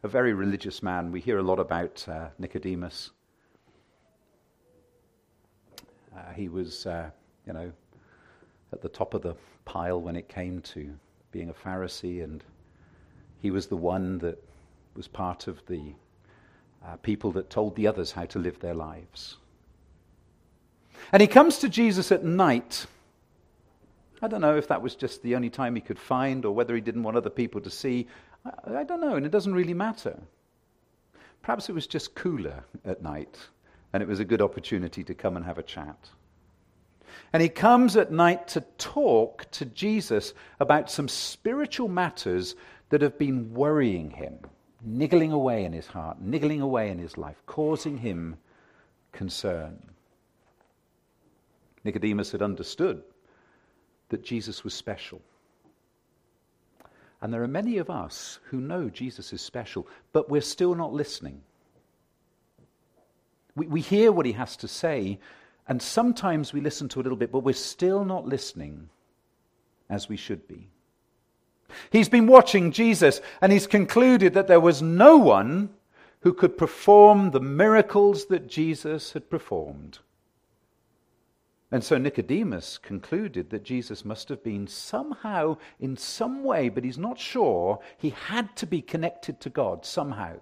A 0.03 0.09
very 0.09 0.33
religious 0.33 0.83
man. 0.83 1.13
We 1.13 1.21
hear 1.21 1.37
a 1.37 1.43
lot 1.43 1.61
about 1.61 2.09
uh, 2.09 2.29
Nicodemus. 2.39 3.11
Uh, 6.17 6.33
he 6.35 6.49
was, 6.49 6.87
uh, 6.87 7.11
you 7.47 7.53
know, 7.53 7.71
at 8.73 8.81
the 8.81 8.89
top 8.89 9.13
of 9.13 9.21
the 9.21 9.37
pile 9.67 10.01
when 10.01 10.17
it 10.17 10.27
came 10.27 10.63
to 10.63 10.91
being 11.33 11.51
a 11.51 11.55
Pharisee, 11.55 12.25
and 12.25 12.43
he 13.43 13.51
was 13.51 13.67
the 13.67 13.77
one 13.77 14.17
that 14.21 14.43
was 14.97 15.07
part 15.07 15.49
of 15.49 15.61
the 15.67 15.93
uh, 16.83 16.97
people 17.03 17.31
that 17.33 17.51
told 17.51 17.77
the 17.77 17.87
others 17.87 18.11
how 18.11 18.25
to 18.25 18.39
live 18.39 18.59
their 18.59 18.73
lives. 18.73 19.37
And 21.13 21.21
he 21.21 21.27
comes 21.27 21.59
to 21.59 21.69
Jesus 21.69 22.13
at 22.13 22.25
night. 22.25 22.87
I 24.23 24.29
don't 24.29 24.41
know 24.41 24.57
if 24.57 24.69
that 24.69 24.83
was 24.83 24.95
just 24.95 25.23
the 25.23 25.35
only 25.35 25.51
time 25.51 25.75
he 25.75 25.81
could 25.81 25.99
find 25.99 26.45
or 26.45 26.55
whether 26.55 26.75
he 26.75 26.81
didn't 26.81 27.03
want 27.03 27.17
other 27.17 27.31
people 27.31 27.61
to 27.63 27.71
see. 27.71 28.07
I, 28.45 28.79
I 28.79 28.85
don't 28.85 29.01
know, 29.01 29.17
and 29.17 29.25
it 29.25 29.33
doesn't 29.33 29.55
really 29.55 29.75
matter. 29.75 30.19
Perhaps 31.43 31.69
it 31.69 31.73
was 31.73 31.87
just 31.87 32.15
cooler 32.15 32.65
at 32.85 33.03
night, 33.03 33.39
and 33.93 34.03
it 34.03 34.09
was 34.09 34.21
a 34.21 34.25
good 34.25 34.43
opportunity 34.43 35.03
to 35.05 35.15
come 35.15 35.37
and 35.37 35.45
have 35.45 35.59
a 35.59 35.63
chat. 35.63 36.11
And 37.33 37.43
he 37.43 37.49
comes 37.49 37.97
at 37.97 38.13
night 38.13 38.49
to 38.49 38.61
talk 38.79 39.51
to 39.53 39.65
Jesus 39.65 40.35
about 40.59 40.91
some 40.91 41.09
spiritual 41.09 41.89
matters 41.89 42.57
that 42.91 43.03
have 43.03 43.19
been 43.19 43.55
worrying 43.55 44.11
him, 44.11 44.39
niggling 44.83 45.33
away 45.33 45.65
in 45.65 45.73
his 45.73 45.87
heart, 45.87 46.21
niggling 46.21 46.61
away 46.61 46.91
in 46.91 46.99
his 46.99 47.17
life, 47.17 47.37
causing 47.47 47.99
him 47.99 48.37
concern. 49.13 49.79
Nicodemus 51.85 52.33
had 52.33 52.43
understood 52.43 53.03
that 54.11 54.25
Jesus 54.25 54.65
was 54.65 54.75
special. 54.75 55.21
And 57.23 57.33
there 57.33 57.43
are 57.43 57.49
many 57.49 57.79
of 57.79 57.91
us 57.91 58.39
who 58.45 58.61
know 58.61 58.89
Jesus 58.89 59.33
is 59.33 59.43
special, 59.43 59.87
but 60.13 60.31
we're 60.31 60.41
still 60.41 60.75
not 60.75 60.93
listening. 60.93 61.43
We, 63.55 63.67
we 63.67 63.81
hear 63.81 64.11
what 64.11 64.27
he 64.27 64.33
has 64.33 64.57
to 64.59 64.69
say, 64.69 65.19
and 65.69 65.81
sometimes 65.83 66.53
we 66.53 66.61
listen 66.61 66.89
to 66.91 67.01
a 67.01 67.03
little 67.03 67.19
bit, 67.19 67.33
but 67.33 67.45
we're 67.45 67.55
still 67.55 68.05
not 68.05 68.27
listening 68.27 68.89
as 69.89 70.09
we 70.09 70.17
should 70.17 70.49
be. 70.49 70.69
He's 71.91 72.09
been 72.09 72.27
watching 72.27 72.73
Jesus, 72.73 73.21
and 73.41 73.53
he's 73.53 73.67
concluded 73.67 74.35
that 74.35 74.49
there 74.49 74.61
was 74.61 74.83
no 74.83 75.17
one 75.17 75.71
who 76.21 76.33
could 76.33 76.59
perform 76.59 77.31
the 77.31 77.41
miracles 77.41 78.27
that 78.27 78.49
Jesus 78.49 79.13
had 79.13 79.31
performed. 79.31 79.99
And 81.73 81.85
so 81.85 81.99
Nicodemus 81.99 82.79
concluded 82.79 83.51
that 83.51 83.63
Jesus 83.63 84.05
must 84.05 84.29
have 84.29 84.43
been 84.43 84.67
somehow, 84.67 85.57
in 85.79 85.97
some 85.97 86.43
way, 86.43 86.69
but 86.69 86.83
he's 86.83 86.99
not 86.99 87.19
sure, 87.19 87.79
he 87.97 88.11
had 88.11 88.57
to 88.57 88.67
be 88.67 88.83
connected 88.83 89.41
to 89.41 89.51
God 89.51 89.85
somehow. 89.85 90.35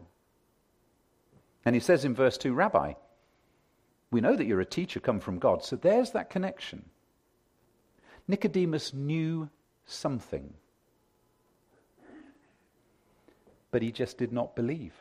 And 1.64 1.74
he 1.74 1.80
says 1.80 2.04
in 2.06 2.14
verse 2.14 2.38
2 2.38 2.54
Rabbi, 2.54 2.94
we 4.10 4.22
know 4.22 4.36
that 4.36 4.46
you're 4.46 4.60
a 4.60 4.66
teacher 4.66 5.00
come 5.00 5.20
from 5.20 5.38
God, 5.38 5.62
so 5.62 5.76
there's 5.76 6.12
that 6.12 6.30
connection. 6.30 6.86
Nicodemus 8.26 8.94
knew 8.94 9.50
something, 9.84 10.54
but 13.70 13.82
he 13.82 13.92
just 13.92 14.16
did 14.16 14.32
not 14.32 14.56
believe. 14.56 14.94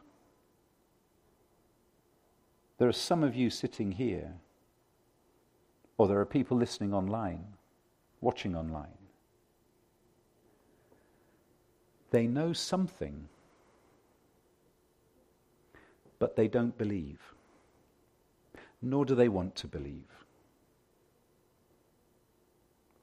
There 2.79 2.89
are 2.89 2.93
some 2.93 3.23
of 3.23 3.33
you 3.33 3.49
sitting 3.49 3.93
here 3.93 4.33
or 5.97 6.07
there 6.07 6.19
are 6.19 6.25
people 6.25 6.57
listening 6.57 6.93
online, 6.93 7.43
watching 8.21 8.55
online. 8.55 8.87
They 12.11 12.27
know 12.27 12.53
something, 12.53 13.27
but 16.19 16.35
they 16.35 16.47
don't 16.47 16.77
believe, 16.77 17.19
nor 18.81 19.05
do 19.05 19.15
they 19.15 19.27
want 19.27 19.55
to 19.55 19.67
believe. 19.67 20.25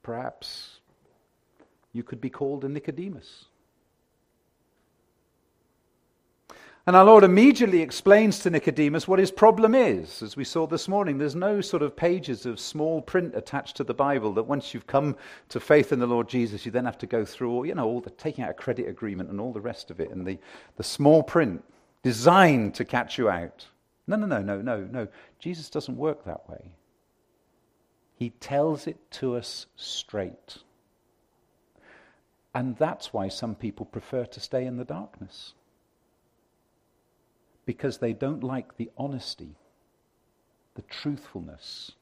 Perhaps 0.03 0.81
you 1.93 2.03
could 2.03 2.21
be 2.21 2.31
called 2.31 2.65
a 2.65 2.69
Nicodemus. 2.69 3.47
And 6.87 6.95
our 6.97 7.05
Lord 7.05 7.25
immediately 7.25 7.81
explains 7.81 8.41
to 8.41 8.51
Nicodemus 8.51 9.09
what 9.09 9.19
his 9.19 9.31
problem 9.31 9.75
is. 9.75 10.23
As 10.23 10.37
we 10.37 10.45
saw 10.45 10.67
this 10.67 10.87
morning, 10.87 11.17
there's 11.17 11.35
no 11.35 11.63
sort 11.63 11.83
of 11.83 11.97
pages 11.97 12.45
of 12.45 12.61
small 12.61 13.01
print 13.01 13.35
attached 13.35 13.79
to 13.79 13.85
the 13.85 13.95
Bible 13.95 14.35
that 14.35 14.43
once 14.43 14.75
you've 14.75 14.87
come 14.87 15.17
to 15.49 15.61
faith 15.61 15.93
in 15.93 15.99
the 15.99 16.07
Lord 16.07 16.29
Jesus, 16.29 16.67
you 16.67 16.73
then 16.73 16.85
have 16.85 16.99
to 16.99 17.07
go 17.07 17.25
through 17.25 17.51
all, 17.51 17.65
you 17.65 17.75
know, 17.75 17.87
all 17.87 18.03
the 18.03 18.11
taking 18.11 18.45
out 18.45 18.51
a 18.51 18.55
credit 18.55 18.87
agreement 18.87 19.31
and 19.31 19.41
all 19.41 19.55
the 19.55 19.63
rest 19.63 19.91
of 19.91 19.99
it, 19.99 20.11
and 20.11 20.27
the, 20.27 20.39
the 20.77 20.85
small 20.85 21.23
print 21.23 21.65
designed 22.03 22.75
to 22.75 22.85
catch 22.85 23.17
you 23.17 23.31
out. 23.31 23.67
No, 24.07 24.17
no, 24.17 24.27
no, 24.27 24.43
no, 24.43 24.61
no, 24.61 24.81
no. 24.81 25.09
Jesus 25.39 25.71
doesn't 25.71 25.97
work 25.97 26.27
that 26.27 26.47
way. 26.51 26.73
He 28.15 28.29
tells 28.29 28.87
it 28.87 28.99
to 29.13 29.37
us 29.37 29.65
straight. 29.77 30.59
And 32.55 32.77
that's 32.77 33.15
why 33.15 33.29
some 33.29 33.55
people 33.55 33.87
prefer 33.87 34.27
to 34.27 34.39
stay 34.39 34.67
in 34.67 34.77
the 34.77 34.85
darkness 34.85 35.55
because 37.67 37.99
they 37.99 38.13
don't 38.13 38.45
like 38.45 38.77
the 38.77 38.91
honesty, 38.97 39.57
the 40.75 40.83
truthfulness 40.83 41.93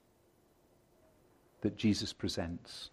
that 1.61 1.77
Jesus 1.77 2.13
presents. 2.13 2.91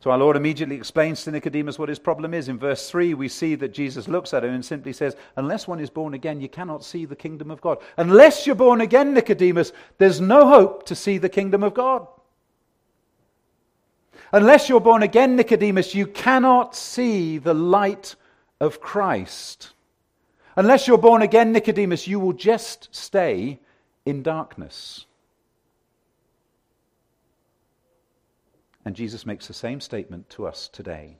So 0.00 0.10
our 0.10 0.18
Lord 0.18 0.36
immediately 0.36 0.76
explains 0.76 1.24
to 1.24 1.30
Nicodemus 1.30 1.78
what 1.78 1.90
his 1.90 1.98
problem 1.98 2.32
is. 2.32 2.48
In 2.48 2.58
verse 2.58 2.88
3, 2.88 3.12
we 3.12 3.28
see 3.28 3.54
that 3.56 3.74
Jesus 3.74 4.08
looks 4.08 4.32
at 4.32 4.42
him 4.42 4.54
and 4.54 4.64
simply 4.64 4.94
says, 4.94 5.14
Unless 5.36 5.68
one 5.68 5.78
is 5.78 5.90
born 5.90 6.14
again, 6.14 6.40
you 6.40 6.48
cannot 6.48 6.82
see 6.82 7.04
the 7.04 7.16
kingdom 7.16 7.50
of 7.50 7.60
God. 7.60 7.78
Unless 7.98 8.46
you're 8.46 8.56
born 8.56 8.80
again, 8.80 9.12
Nicodemus, 9.12 9.72
there's 9.98 10.18
no 10.18 10.48
hope 10.48 10.86
to 10.86 10.94
see 10.94 11.18
the 11.18 11.28
kingdom 11.28 11.62
of 11.62 11.74
God. 11.74 12.06
Unless 14.32 14.70
you're 14.70 14.80
born 14.80 15.02
again, 15.02 15.36
Nicodemus, 15.36 15.94
you 15.94 16.06
cannot 16.06 16.74
see 16.74 17.36
the 17.36 17.54
light 17.54 18.14
of 18.58 18.80
Christ. 18.80 19.74
Unless 20.60 20.86
you're 20.86 20.98
born 20.98 21.22
again, 21.22 21.52
Nicodemus, 21.52 22.06
you 22.06 22.20
will 22.20 22.34
just 22.34 22.94
stay 22.94 23.58
in 24.04 24.22
darkness. 24.22 25.06
And 28.84 28.94
Jesus 28.94 29.24
makes 29.24 29.46
the 29.46 29.54
same 29.54 29.80
statement 29.80 30.28
to 30.28 30.46
us 30.46 30.68
today. 30.68 31.16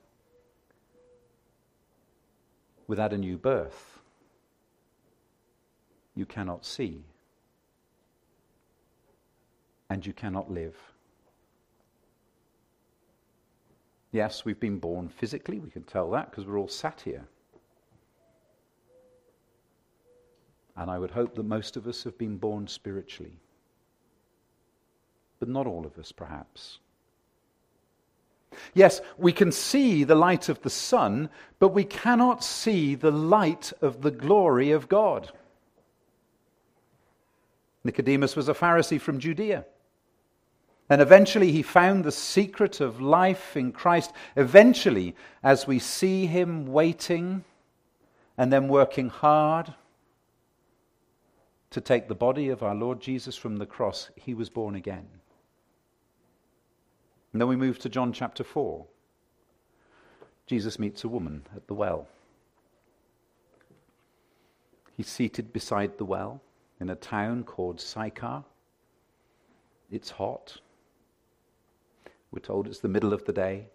Without 2.85 3.13
a 3.13 3.17
new 3.17 3.35
birth, 3.35 3.97
you 6.13 6.27
cannot 6.27 6.63
see 6.63 7.03
and 9.89 10.05
you 10.05 10.13
cannot 10.13 10.51
live. 10.51 10.77
Yes, 14.11 14.45
we've 14.45 14.59
been 14.59 14.77
born 14.77 15.09
physically, 15.09 15.57
we 15.57 15.71
can 15.71 15.81
tell 15.81 16.11
that 16.11 16.29
because 16.29 16.45
we're 16.45 16.59
all 16.59 16.67
sat 16.67 17.01
here. 17.01 17.25
And 20.81 20.89
I 20.89 20.97
would 20.97 21.11
hope 21.11 21.35
that 21.35 21.43
most 21.43 21.77
of 21.77 21.85
us 21.85 22.03
have 22.05 22.17
been 22.17 22.37
born 22.37 22.67
spiritually. 22.67 23.33
But 25.37 25.47
not 25.47 25.67
all 25.67 25.85
of 25.85 25.95
us, 25.99 26.11
perhaps. 26.11 26.79
Yes, 28.73 28.99
we 29.15 29.31
can 29.31 29.51
see 29.51 30.03
the 30.03 30.15
light 30.15 30.49
of 30.49 30.59
the 30.63 30.71
sun, 30.71 31.29
but 31.59 31.67
we 31.67 31.83
cannot 31.83 32.43
see 32.43 32.95
the 32.95 33.11
light 33.11 33.71
of 33.79 34.01
the 34.01 34.09
glory 34.09 34.71
of 34.71 34.89
God. 34.89 35.31
Nicodemus 37.83 38.35
was 38.35 38.49
a 38.49 38.55
Pharisee 38.55 38.99
from 38.99 39.19
Judea. 39.19 39.65
And 40.89 40.99
eventually 40.99 41.51
he 41.51 41.61
found 41.61 42.03
the 42.03 42.11
secret 42.11 42.81
of 42.81 42.99
life 42.99 43.55
in 43.55 43.71
Christ. 43.71 44.13
Eventually, 44.35 45.15
as 45.43 45.67
we 45.67 45.77
see 45.77 46.25
him 46.25 46.65
waiting 46.65 47.43
and 48.35 48.51
then 48.51 48.67
working 48.67 49.09
hard 49.09 49.75
to 51.71 51.81
take 51.81 52.07
the 52.07 52.15
body 52.15 52.49
of 52.49 52.63
our 52.63 52.75
Lord 52.75 52.99
Jesus 52.99 53.35
from 53.35 53.57
the 53.57 53.65
cross, 53.65 54.09
he 54.15 54.33
was 54.33 54.49
born 54.49 54.75
again. 54.75 55.07
And 57.31 57.41
then 57.41 57.47
we 57.47 57.55
move 57.55 57.79
to 57.79 57.89
John 57.89 58.11
chapter 58.11 58.43
4. 58.43 58.85
Jesus 60.47 60.77
meets 60.77 61.05
a 61.05 61.07
woman 61.07 61.43
at 61.55 61.67
the 61.67 61.73
well. 61.73 62.07
He's 64.97 65.07
seated 65.07 65.53
beside 65.53 65.97
the 65.97 66.05
well 66.05 66.41
in 66.81 66.89
a 66.89 66.95
town 66.95 67.43
called 67.43 67.79
Sychar. 67.79 68.43
It's 69.89 70.09
hot. 70.09 70.57
We're 72.31 72.39
told 72.39 72.67
it's 72.67 72.79
the 72.79 72.89
middle 72.89 73.13
of 73.13 73.23
the 73.23 73.33
day. 73.33 73.67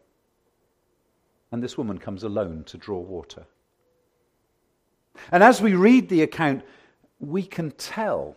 And 1.51 1.63
this 1.63 1.79
woman 1.79 1.99
comes 1.99 2.25
alone 2.25 2.65
to 2.65 2.77
draw 2.77 2.99
water. 2.99 3.47
And 5.33 5.43
as 5.43 5.63
we 5.63 5.75
read 5.75 6.11
the 6.11 6.23
account, 6.23 6.63
we 7.21 7.43
can 7.43 7.71
tell 7.73 8.37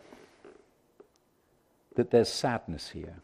that 1.96 2.10
there's 2.10 2.28
sadness 2.28 2.90
here. 2.90 3.16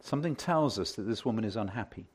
Something 0.00 0.34
tells 0.34 0.78
us 0.78 0.92
that 0.92 1.02
this 1.02 1.24
woman 1.24 1.44
is 1.44 1.56
unhappy. 1.56 2.06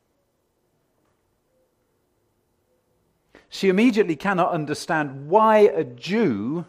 she 3.53 3.69
immediately 3.69 4.15
cannot 4.15 4.51
understand 4.51 5.29
why 5.29 5.59
a 5.59 5.83
Jew 5.83 6.65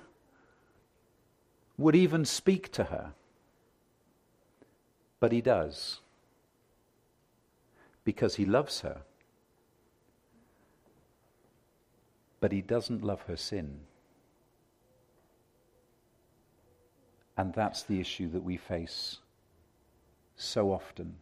would 1.79 1.97
even 1.97 2.27
speak 2.27 2.71
to 2.73 2.85
her. 2.85 3.15
But 5.19 5.33
he 5.33 5.41
does. 5.41 6.01
Because 8.05 8.37
he 8.37 8.45
loves 8.45 8.81
her. 8.81 9.03
But 12.41 12.53
he 12.53 12.61
doesn't 12.61 13.03
love 13.03 13.23
her 13.23 13.37
sin. 13.37 13.81
And 17.37 17.53
that's 17.55 17.83
the 17.83 18.01
issue 18.01 18.31
that 18.31 18.43
we 18.43 18.57
face 18.57 19.19
so 20.37 20.73
often 20.73 21.17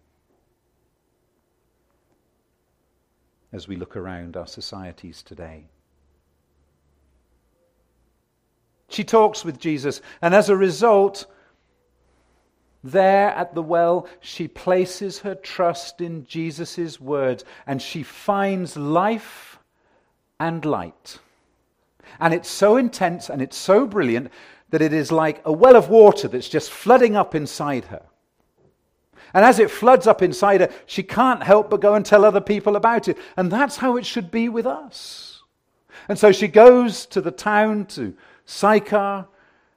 as 3.53 3.69
we 3.69 3.77
look 3.77 3.97
around 3.97 4.37
our 4.37 4.47
societies 4.47 5.23
today. 5.23 5.65
She 8.89 9.05
talks 9.05 9.45
with 9.45 9.59
Jesus, 9.59 10.03
and 10.21 10.35
as 10.35 10.49
a 10.49 10.57
result, 10.57 11.27
there 12.85 13.29
at 13.31 13.55
the 13.55 13.63
well, 13.63 14.09
she 14.21 14.49
places 14.49 15.21
her 15.21 15.35
trust 15.35 16.01
in 16.01 16.25
Jesus' 16.27 17.01
words 17.01 17.45
and 17.67 17.81
she 17.81 18.03
finds 18.03 18.77
life 18.77 19.59
and 20.41 20.65
light. 20.65 21.19
And 22.19 22.35
it's 22.35 22.51
so 22.51 22.77
intense 22.77 23.31
and 23.31 23.41
it's 23.41 23.57
so 23.57 23.87
brilliant 23.87 24.31
that 24.71 24.83
it 24.83 24.93
is 24.93 25.13
like 25.13 25.41
a 25.45 25.53
well 25.53 25.77
of 25.77 25.89
water 25.89 26.29
that's 26.29 26.49
just 26.49 26.71
flooding 26.71 27.15
up 27.15 27.35
inside 27.35 27.85
her. 27.87 28.03
And 29.35 29.45
as 29.45 29.59
it 29.59 29.71
floods 29.71 30.07
up 30.07 30.21
inside 30.21 30.61
her, 30.61 30.71
she 30.87 31.03
can't 31.03 31.43
help 31.43 31.71
but 31.71 31.81
go 31.81 31.95
and 31.95 32.05
tell 32.05 32.25
other 32.25 32.41
people 32.41 32.77
about 32.77 33.09
it. 33.09 33.17
And 33.37 33.51
that's 33.51 33.77
how 33.77 33.97
it 33.97 34.05
should 34.05 34.31
be 34.31 34.49
with 34.49 34.67
us. 34.67 35.43
And 36.09 36.19
so 36.19 36.33
she 36.33 36.49
goes 36.49 37.07
to 37.07 37.21
the 37.21 37.31
town 37.31 37.87
to 37.87 38.15
Sychar. 38.45 39.27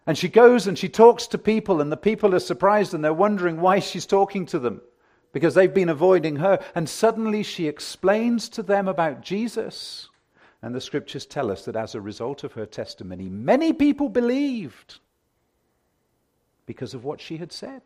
And 0.08 0.18
she 0.18 0.30
goes 0.30 0.68
and 0.68 0.78
she 0.78 0.90
talks 0.90 1.28
to 1.28 1.38
people, 1.38 1.82
and 1.82 1.92
the 1.92 1.98
people 1.98 2.36
are 2.36 2.40
surprised 2.40 2.94
and 2.94 3.04
they're 3.04 3.14
wondering 3.14 3.60
why 3.60 3.80
she's 3.80 4.06
talking 4.06 4.46
to 4.48 4.60
them 4.60 4.82
because 5.34 5.54
they've 5.54 5.74
been 5.74 5.90
avoiding 5.90 6.38
her. 6.38 6.64
And 6.76 6.88
suddenly 6.88 7.44
she 7.44 7.68
explains 7.68 8.48
to 8.50 8.64
them 8.64 8.88
about 8.88 9.22
Jesus. 9.22 10.10
And 10.62 10.74
the 10.74 10.82
scriptures 10.82 11.26
tell 11.26 11.52
us 11.52 11.66
that 11.66 11.76
as 11.76 11.94
a 11.94 12.02
result 12.02 12.44
of 12.44 12.54
her 12.54 12.66
testimony, 12.66 13.28
many 13.30 13.74
people 13.74 14.10
believed 14.10 15.00
because 16.66 16.94
of 16.94 17.04
what 17.04 17.20
she 17.20 17.38
had 17.38 17.52
said. 17.52 17.82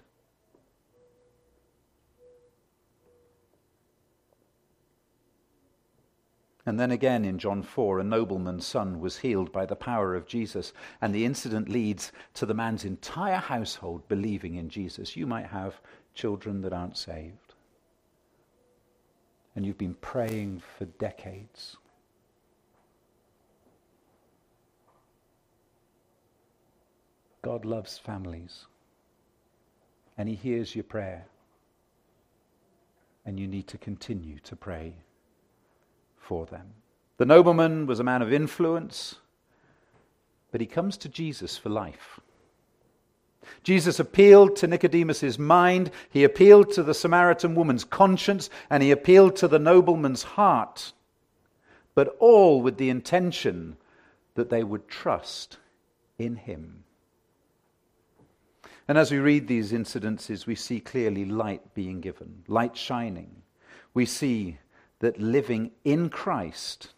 And 6.70 6.80
then 6.80 6.92
again 6.92 7.26
in 7.26 7.40
John 7.40 7.64
4, 7.64 7.98
a 7.98 8.04
nobleman's 8.04 8.68
son 8.68 9.00
was 9.00 9.18
healed 9.18 9.52
by 9.52 9.66
the 9.66 9.76
power 9.76 10.14
of 10.14 10.28
Jesus, 10.28 10.72
and 11.02 11.16
the 11.16 11.26
incident 11.26 11.68
leads 11.68 12.12
to 12.36 12.46
the 12.46 12.54
man's 12.54 12.86
entire 12.86 13.38
household 13.38 14.08
believing 14.08 14.54
in 14.54 14.70
Jesus. 14.70 15.18
You 15.18 15.26
might 15.26 15.48
have 15.48 15.82
children 16.14 16.62
that 16.62 16.72
aren't 16.72 16.96
saved, 16.96 17.56
and 19.56 19.66
you've 19.66 19.80
been 19.80 19.96
praying 19.96 20.62
for 20.78 20.86
decades. 20.86 21.76
God 27.42 27.66
loves 27.66 27.98
families, 27.98 28.68
and 30.20 30.30
He 30.30 30.36
hears 30.36 30.76
your 30.76 30.84
prayer, 30.84 31.26
and 33.26 33.40
you 33.40 33.48
need 33.48 33.66
to 33.70 33.80
continue 33.80 34.38
to 34.44 34.56
pray 34.56 34.94
for 36.30 36.46
them. 36.46 36.76
The 37.18 37.26
nobleman 37.26 37.88
was 37.88 38.00
a 38.00 38.04
man 38.04 38.22
of 38.22 38.32
influence, 38.32 39.15
but 40.52 40.62
he 40.62 40.68
comes 40.68 40.96
to 40.98 41.10
Jesus 41.10 41.58
for 41.58 41.70
life. 41.70 42.20
Jesus 43.63 44.00
appealed 44.00 44.56
to 44.58 44.68
Nicodemus's 44.68 45.39
mind, 45.39 45.89
he 46.08 46.24
appealed 46.24 46.72
to 46.74 46.84
the 46.84 46.94
Samaritan 46.94 47.56
woman's 47.56 47.84
conscience, 47.84 48.52
and 48.70 48.84
he 48.84 48.92
appealed 48.92 49.38
to 49.38 49.48
the 49.48 49.58
nobleman's 49.58 50.22
heart, 50.22 50.94
but 51.96 52.15
all 52.20 52.62
with 52.62 52.78
the 52.78 52.92
intention 52.92 53.76
that 54.36 54.52
they 54.52 54.63
would 54.63 54.88
trust 54.88 55.58
in 56.20 56.36
him. 56.36 56.84
And 58.88 59.00
as 59.00 59.12
we 59.12 59.18
read 59.18 59.48
these 59.48 59.72
incidences, 59.72 60.46
we 60.46 60.54
see 60.54 60.80
clearly 60.80 61.26
light 61.26 61.74
being 61.74 62.02
given, 62.02 62.44
light 62.48 62.78
shining. 62.78 63.42
We 63.96 64.06
see 64.06 64.60
that 65.00 65.20
living 65.20 65.72
in 65.84 66.10
Christ 66.10 66.94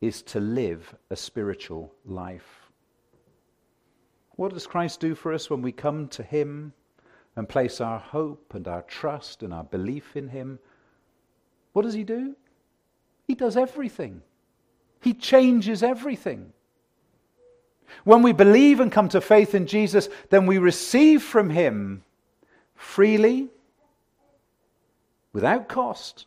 is 0.00 0.22
to 0.22 0.40
live 0.40 0.94
a 1.10 1.16
spiritual 1.16 1.92
life. 2.04 2.70
What 4.36 4.54
does 4.54 4.66
Christ 4.66 5.00
do 5.00 5.14
for 5.14 5.34
us 5.34 5.50
when 5.50 5.60
we 5.60 5.72
come 5.72 6.08
to 6.08 6.22
Him 6.22 6.72
and 7.36 7.48
place 7.48 7.80
our 7.80 7.98
hope 7.98 8.54
and 8.54 8.66
our 8.66 8.82
trust 8.82 9.42
and 9.42 9.52
our 9.52 9.64
belief 9.64 10.16
in 10.16 10.28
Him? 10.28 10.58
What 11.74 11.82
does 11.82 11.94
He 11.94 12.04
do? 12.04 12.34
He 13.26 13.34
does 13.34 13.56
everything, 13.56 14.22
He 15.00 15.12
changes 15.12 15.82
everything. 15.82 16.52
When 18.04 18.22
we 18.22 18.32
believe 18.32 18.78
and 18.80 18.90
come 18.90 19.08
to 19.10 19.20
faith 19.20 19.54
in 19.54 19.66
Jesus, 19.66 20.08
then 20.30 20.46
we 20.46 20.58
receive 20.58 21.22
from 21.22 21.50
Him 21.50 22.04
freely, 22.74 23.48
without 25.32 25.68
cost, 25.68 26.26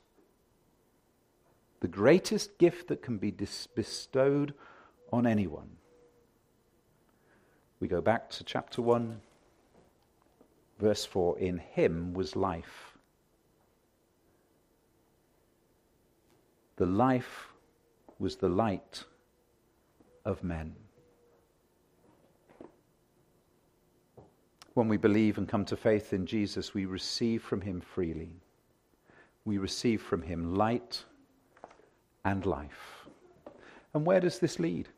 the 1.83 1.89
greatest 1.89 2.57
gift 2.59 2.87
that 2.87 3.01
can 3.01 3.17
be 3.17 3.29
bestowed 3.75 4.53
on 5.11 5.27
anyone. 5.27 5.69
We 7.81 7.89
go 7.89 7.99
back 7.99 8.29
to 8.29 8.45
chapter 8.45 8.81
1, 8.81 9.19
verse 10.79 11.03
4 11.03 11.37
In 11.39 11.57
him 11.57 12.13
was 12.13 12.37
life. 12.37 12.95
The 16.77 16.85
life 16.85 17.47
was 18.17 18.37
the 18.37 18.47
light 18.47 19.03
of 20.23 20.41
men. 20.41 20.73
When 24.73 24.87
we 24.87 24.95
believe 24.95 25.37
and 25.37 25.49
come 25.49 25.65
to 25.65 25.75
faith 25.75 26.13
in 26.13 26.25
Jesus, 26.25 26.73
we 26.73 26.85
receive 26.85 27.43
from 27.43 27.59
him 27.59 27.81
freely. 27.81 28.29
We 29.43 29.57
receive 29.57 30.01
from 30.01 30.21
him 30.21 30.55
light 30.55 31.03
and 32.25 32.45
life. 32.45 33.07
And 33.93 34.05
where 34.05 34.19
does 34.19 34.39
this 34.39 34.59
lead? 34.59 34.89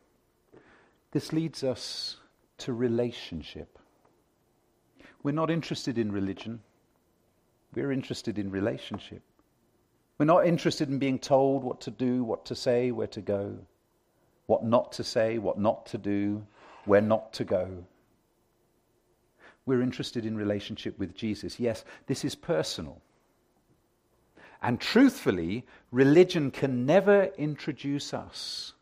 This 1.12 1.32
leads 1.32 1.64
us 1.64 2.16
to 2.58 2.72
relationship. 2.72 3.78
We're 5.22 5.32
not 5.32 5.50
interested 5.50 5.98
in 5.98 6.12
religion, 6.12 6.60
we're 7.74 7.92
interested 7.92 8.38
in 8.38 8.50
relationship. 8.50 9.22
We're 10.18 10.26
not 10.26 10.46
interested 10.46 10.88
in 10.88 10.98
being 10.98 11.18
told 11.18 11.62
what 11.62 11.82
to 11.82 11.90
do, 11.90 12.24
what 12.24 12.46
to 12.46 12.54
say, 12.54 12.90
where 12.90 13.06
to 13.08 13.20
go, 13.20 13.58
what 14.46 14.64
not 14.64 14.92
to 14.92 15.04
say, 15.04 15.36
what 15.36 15.58
not 15.58 15.84
to 15.86 15.98
do, 15.98 16.46
where 16.86 17.02
not 17.02 17.34
to 17.34 17.44
go. 17.44 17.84
We're 19.66 19.82
interested 19.82 20.24
in 20.24 20.36
relationship 20.36 20.98
with 20.98 21.14
Jesus. 21.14 21.60
Yes, 21.60 21.84
this 22.06 22.24
is 22.24 22.34
personal. 22.34 23.02
And 24.66 24.80
truthfully, 24.80 25.64
religion 25.92 26.50
can 26.50 26.86
never 26.86 27.26
introduce 27.38 28.12
us 28.12 28.72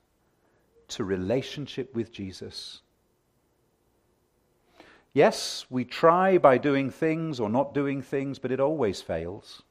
to 0.88 1.04
relationship 1.04 1.94
with 1.94 2.10
Jesus. 2.10 2.80
Yes, 5.12 5.66
we 5.68 5.84
try 5.84 6.38
by 6.38 6.56
doing 6.56 6.88
things 6.88 7.38
or 7.38 7.50
not 7.50 7.74
doing 7.74 8.00
things, 8.00 8.38
but 8.38 8.50
it 8.50 8.60
always 8.60 9.02
fails. 9.02 9.62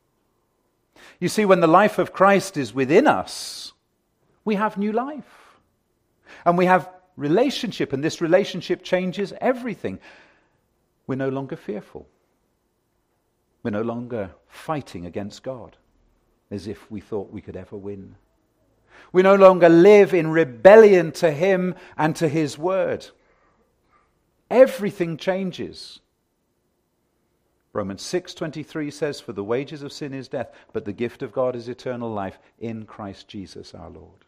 You 1.19 1.29
see, 1.29 1.45
when 1.45 1.61
the 1.61 1.67
life 1.67 1.97
of 1.97 2.13
Christ 2.13 2.57
is 2.57 2.75
within 2.75 3.07
us, 3.07 3.73
we 4.45 4.53
have 4.53 4.77
new 4.77 4.91
life. 4.91 5.57
And 6.45 6.59
we 6.59 6.67
have 6.67 6.91
relationship, 7.17 7.91
and 7.91 8.03
this 8.03 8.21
relationship 8.21 8.83
changes 8.83 9.33
everything. 9.41 9.97
We're 11.07 11.15
no 11.15 11.29
longer 11.29 11.55
fearful. 11.55 12.07
We're 13.63 13.71
no 13.71 13.81
longer 13.81 14.29
fighting 14.47 15.07
against 15.07 15.41
God 15.41 15.75
as 16.53 16.67
if 16.67 16.89
we 16.91 17.01
thought 17.01 17.31
we 17.31 17.41
could 17.41 17.55
ever 17.55 17.75
win. 17.75 18.15
We 19.11 19.23
no 19.23 19.35
longer 19.35 19.69
live 19.69 20.13
in 20.13 20.29
rebellion 20.29 21.11
to 21.13 21.31
Him 21.31 21.73
and 21.97 22.15
to 22.17 22.27
His 22.27 22.59
Word. 22.59 23.07
Everything 24.51 25.17
changes. 25.17 25.99
Romans 27.73 28.03
6:23 28.03 28.93
says 28.93 29.19
for 29.19 29.33
the 29.33 29.43
wages 29.43 29.81
of 29.81 29.91
sin 29.91 30.13
is 30.13 30.27
death 30.27 30.51
but 30.73 30.85
the 30.85 30.93
gift 30.93 31.23
of 31.23 31.31
God 31.31 31.55
is 31.55 31.67
eternal 31.67 32.11
life 32.11 32.37
in 32.59 32.85
Christ 32.85 33.27
Jesus 33.27 33.73
our 33.73 33.89
Lord. 33.89 34.25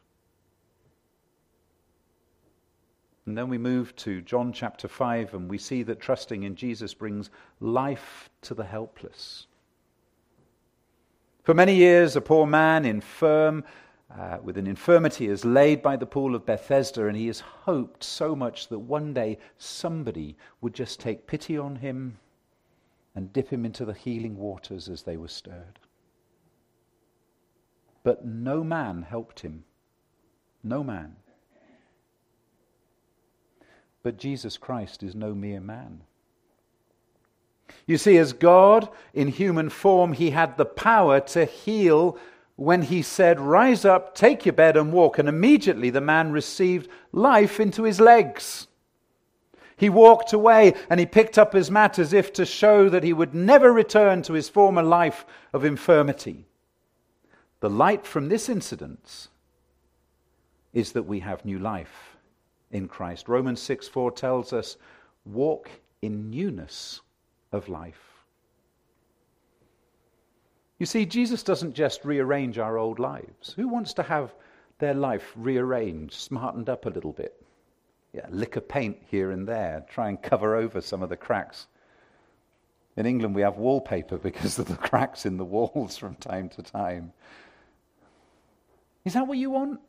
And 3.28 3.38
then 3.38 3.50
we 3.50 3.60
move 3.60 3.96
to 3.98 4.22
John 4.22 4.52
chapter 4.52 4.88
5 4.88 5.36
and 5.36 5.48
we 5.48 5.60
see 5.60 5.84
that 5.84 6.00
trusting 6.00 6.42
in 6.42 6.56
Jesus 6.56 6.96
brings 6.96 7.30
life 7.60 8.32
to 8.42 8.56
the 8.56 8.66
helpless. 8.66 9.46
For 11.46 11.54
many 11.54 11.76
years, 11.76 12.16
a 12.16 12.22
poor 12.22 12.48
man, 12.48 12.86
infirm, 12.86 13.66
uh, 14.10 14.40
with 14.42 14.58
an 14.58 14.66
infirmity 14.66 15.28
is 15.28 15.46
laid 15.46 15.84
by 15.84 15.96
the 15.96 16.08
pool 16.08 16.34
of 16.34 16.44
Bethesda, 16.44 17.06
and 17.06 17.16
he 17.16 17.28
has 17.28 17.40
hoped 17.40 18.04
so 18.04 18.36
much 18.36 18.68
that 18.70 18.80
one 18.80 19.14
day 19.14 19.38
somebody 19.60 20.38
would 20.62 20.74
just 20.74 21.00
take 21.00 21.28
pity 21.28 21.56
on 21.56 21.76
him 21.76 22.18
and 23.14 23.32
dip 23.32 23.48
him 23.54 23.64
into 23.64 23.86
the 23.86 23.94
healing 23.94 24.38
waters 24.38 24.90
as 24.90 25.04
they 25.04 25.18
were 25.18 25.28
stirred. 25.28 25.78
But 28.02 28.26
no 28.26 28.64
man 28.64 29.04
helped 29.04 29.42
him. 29.42 29.66
No 30.64 30.84
man. 30.84 31.16
But 34.02 34.18
Jesus 34.18 34.58
Christ 34.58 35.04
is 35.04 35.14
no 35.14 35.36
mere 35.36 35.62
man. 35.62 36.02
You 37.88 37.98
see, 37.98 38.18
as 38.18 38.34
God 38.34 38.90
in 39.14 39.28
human 39.28 39.70
form, 39.70 40.14
he 40.14 40.32
had 40.32 40.58
the 40.58 40.66
power 40.66 41.20
to 41.20 41.46
heal 41.46 42.18
when 42.56 42.84
he 42.84 43.02
said, 43.02 43.40
Rise 43.40 43.86
up, 43.86 44.16
take 44.16 44.46
your 44.46 44.54
bed, 44.54 44.78
and 44.78 44.92
walk. 44.92 45.20
And 45.20 45.30
immediately 45.30 45.90
the 45.90 46.02
man 46.02 46.32
received 46.32 46.90
life 47.12 47.60
into 47.60 47.84
his 47.84 48.00
legs. 48.00 48.68
He 49.78 49.90
walked 49.90 50.32
away 50.32 50.74
and 50.90 51.00
he 51.00 51.06
picked 51.06 51.38
up 51.38 51.54
his 51.54 51.70
mat 51.70 52.00
as 52.00 52.14
if 52.14 52.32
to 52.34 52.46
show 52.46 52.88
that 52.90 53.04
he 53.04 53.14
would 53.14 53.36
never 53.36 53.74
return 53.74 54.22
to 54.24 54.34
his 54.34 54.48
former 54.48 54.84
life 54.84 55.26
of 55.52 55.66
infirmity. 55.66 56.46
The 57.60 57.70
light 57.70 58.06
from 58.06 58.30
this 58.30 58.48
incident 58.48 59.28
is 60.74 60.94
that 60.94 61.04
we 61.04 61.20
have 61.20 61.44
new 61.44 61.60
life 61.60 62.16
in 62.72 62.88
Christ. 62.88 63.28
Romans 63.28 63.62
6 63.62 63.88
4 63.88 64.12
tells 64.12 64.54
us, 64.54 64.78
walk 65.26 65.70
in 66.02 66.30
newness 66.30 67.02
of 67.56 67.68
life. 67.70 68.16
You 70.78 70.86
see, 70.86 71.06
Jesus 71.06 71.42
doesn't 71.42 71.74
just 71.74 72.04
rearrange 72.04 72.60
our 72.60 72.78
old 72.78 73.00
lives. 73.00 73.54
Who 73.56 73.68
wants 73.68 73.94
to 73.94 74.04
have 74.04 74.34
their 74.78 74.94
life 74.94 75.32
rearranged, 75.36 76.14
smartened 76.14 76.70
up 76.70 76.86
a 76.86 76.90
little 76.90 77.14
bit? 77.14 77.42
Yeah, 78.14 78.28
lick 78.30 78.56
of 78.56 78.68
paint 78.68 78.98
here 79.10 79.32
and 79.32 79.48
there, 79.48 79.86
try 79.90 80.10
and 80.10 80.22
cover 80.22 80.56
over 80.56 80.82
some 80.82 81.02
of 81.02 81.10
the 81.10 81.18
cracks. 81.18 81.68
In 82.98 83.06
England, 83.06 83.36
we 83.36 83.42
have 83.42 83.58
wallpaper 83.58 84.18
because 84.30 84.60
of 84.60 84.68
the 84.68 84.76
cracks 84.76 85.26
in 85.26 85.38
the 85.38 85.46
walls 85.46 85.98
from 85.98 86.16
time 86.16 86.50
to 86.50 86.62
time. 86.62 87.14
Is 89.06 89.14
that 89.14 89.28
what 89.28 89.38
you 89.38 89.52
want? 89.52 89.80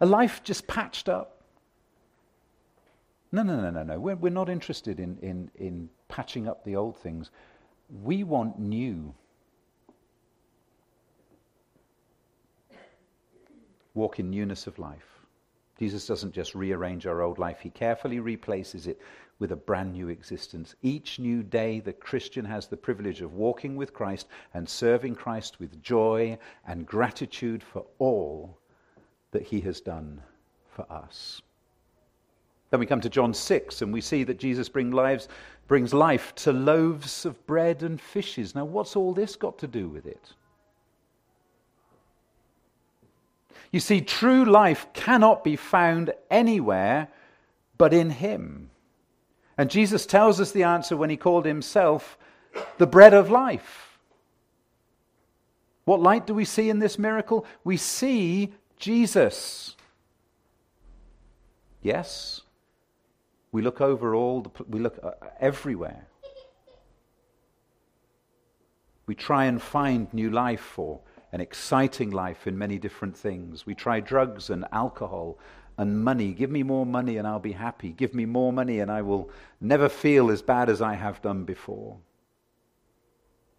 A 0.00 0.06
life 0.06 0.42
just 0.42 0.66
patched 0.66 1.08
up. 1.08 1.41
No, 3.34 3.42
no, 3.42 3.58
no, 3.60 3.70
no, 3.70 3.82
no. 3.82 3.98
We're, 3.98 4.16
we're 4.16 4.30
not 4.30 4.50
interested 4.50 5.00
in, 5.00 5.18
in, 5.22 5.50
in 5.54 5.88
patching 6.08 6.46
up 6.46 6.64
the 6.64 6.76
old 6.76 6.98
things. 6.98 7.30
We 8.02 8.24
want 8.24 8.58
new. 8.58 9.14
Walk 13.94 14.18
in 14.20 14.30
newness 14.30 14.66
of 14.66 14.78
life. 14.78 15.08
Jesus 15.78 16.06
doesn't 16.06 16.32
just 16.32 16.54
rearrange 16.54 17.06
our 17.06 17.22
old 17.22 17.38
life, 17.38 17.58
he 17.60 17.70
carefully 17.70 18.20
replaces 18.20 18.86
it 18.86 19.00
with 19.38 19.50
a 19.50 19.56
brand 19.56 19.94
new 19.94 20.10
existence. 20.10 20.76
Each 20.82 21.18
new 21.18 21.42
day, 21.42 21.80
the 21.80 21.92
Christian 21.92 22.44
has 22.44 22.68
the 22.68 22.76
privilege 22.76 23.22
of 23.22 23.32
walking 23.32 23.74
with 23.74 23.92
Christ 23.92 24.28
and 24.54 24.68
serving 24.68 25.16
Christ 25.16 25.58
with 25.58 25.82
joy 25.82 26.38
and 26.66 26.86
gratitude 26.86 27.62
for 27.64 27.84
all 27.98 28.60
that 29.32 29.42
he 29.42 29.60
has 29.62 29.80
done 29.80 30.22
for 30.68 30.86
us. 30.92 31.42
Then 32.72 32.80
we 32.80 32.86
come 32.86 33.02
to 33.02 33.10
John 33.10 33.34
6 33.34 33.82
and 33.82 33.92
we 33.92 34.00
see 34.00 34.24
that 34.24 34.38
Jesus 34.38 34.70
bring 34.70 34.92
lives, 34.92 35.28
brings 35.68 35.92
life 35.92 36.34
to 36.36 36.54
loaves 36.54 37.26
of 37.26 37.46
bread 37.46 37.82
and 37.82 38.00
fishes. 38.00 38.54
Now, 38.54 38.64
what's 38.64 38.96
all 38.96 39.12
this 39.12 39.36
got 39.36 39.58
to 39.58 39.66
do 39.66 39.88
with 39.88 40.06
it? 40.06 40.32
You 43.72 43.78
see, 43.78 44.00
true 44.00 44.46
life 44.46 44.86
cannot 44.94 45.44
be 45.44 45.54
found 45.54 46.14
anywhere 46.30 47.08
but 47.76 47.92
in 47.92 48.08
Him. 48.08 48.70
And 49.58 49.68
Jesus 49.68 50.06
tells 50.06 50.40
us 50.40 50.52
the 50.52 50.62
answer 50.62 50.96
when 50.96 51.10
He 51.10 51.18
called 51.18 51.44
Himself 51.44 52.16
the 52.78 52.86
bread 52.86 53.12
of 53.12 53.30
life. 53.30 53.98
What 55.84 56.00
light 56.00 56.26
do 56.26 56.32
we 56.32 56.46
see 56.46 56.70
in 56.70 56.78
this 56.78 56.98
miracle? 56.98 57.44
We 57.64 57.76
see 57.76 58.54
Jesus. 58.78 59.76
Yes, 61.82 62.41
we 63.52 63.60
look 63.60 63.80
over 63.80 64.14
all, 64.14 64.40
the, 64.40 64.50
we 64.68 64.80
look 64.80 64.98
uh, 65.02 65.10
everywhere. 65.38 66.06
We 69.06 69.14
try 69.14 69.44
and 69.44 69.60
find 69.60 70.12
new 70.14 70.30
life 70.30 70.78
or 70.78 71.00
an 71.32 71.40
exciting 71.40 72.10
life 72.10 72.46
in 72.46 72.56
many 72.56 72.78
different 72.78 73.16
things. 73.16 73.66
We 73.66 73.74
try 73.74 74.00
drugs 74.00 74.48
and 74.48 74.64
alcohol 74.72 75.38
and 75.76 76.02
money. 76.02 76.32
Give 76.32 76.50
me 76.50 76.62
more 76.62 76.86
money 76.86 77.18
and 77.18 77.26
I'll 77.26 77.38
be 77.38 77.52
happy. 77.52 77.90
Give 77.90 78.14
me 78.14 78.24
more 78.24 78.52
money 78.52 78.80
and 78.80 78.90
I 78.90 79.02
will 79.02 79.30
never 79.60 79.88
feel 79.88 80.30
as 80.30 80.40
bad 80.40 80.70
as 80.70 80.80
I 80.80 80.94
have 80.94 81.20
done 81.20 81.44
before. 81.44 81.98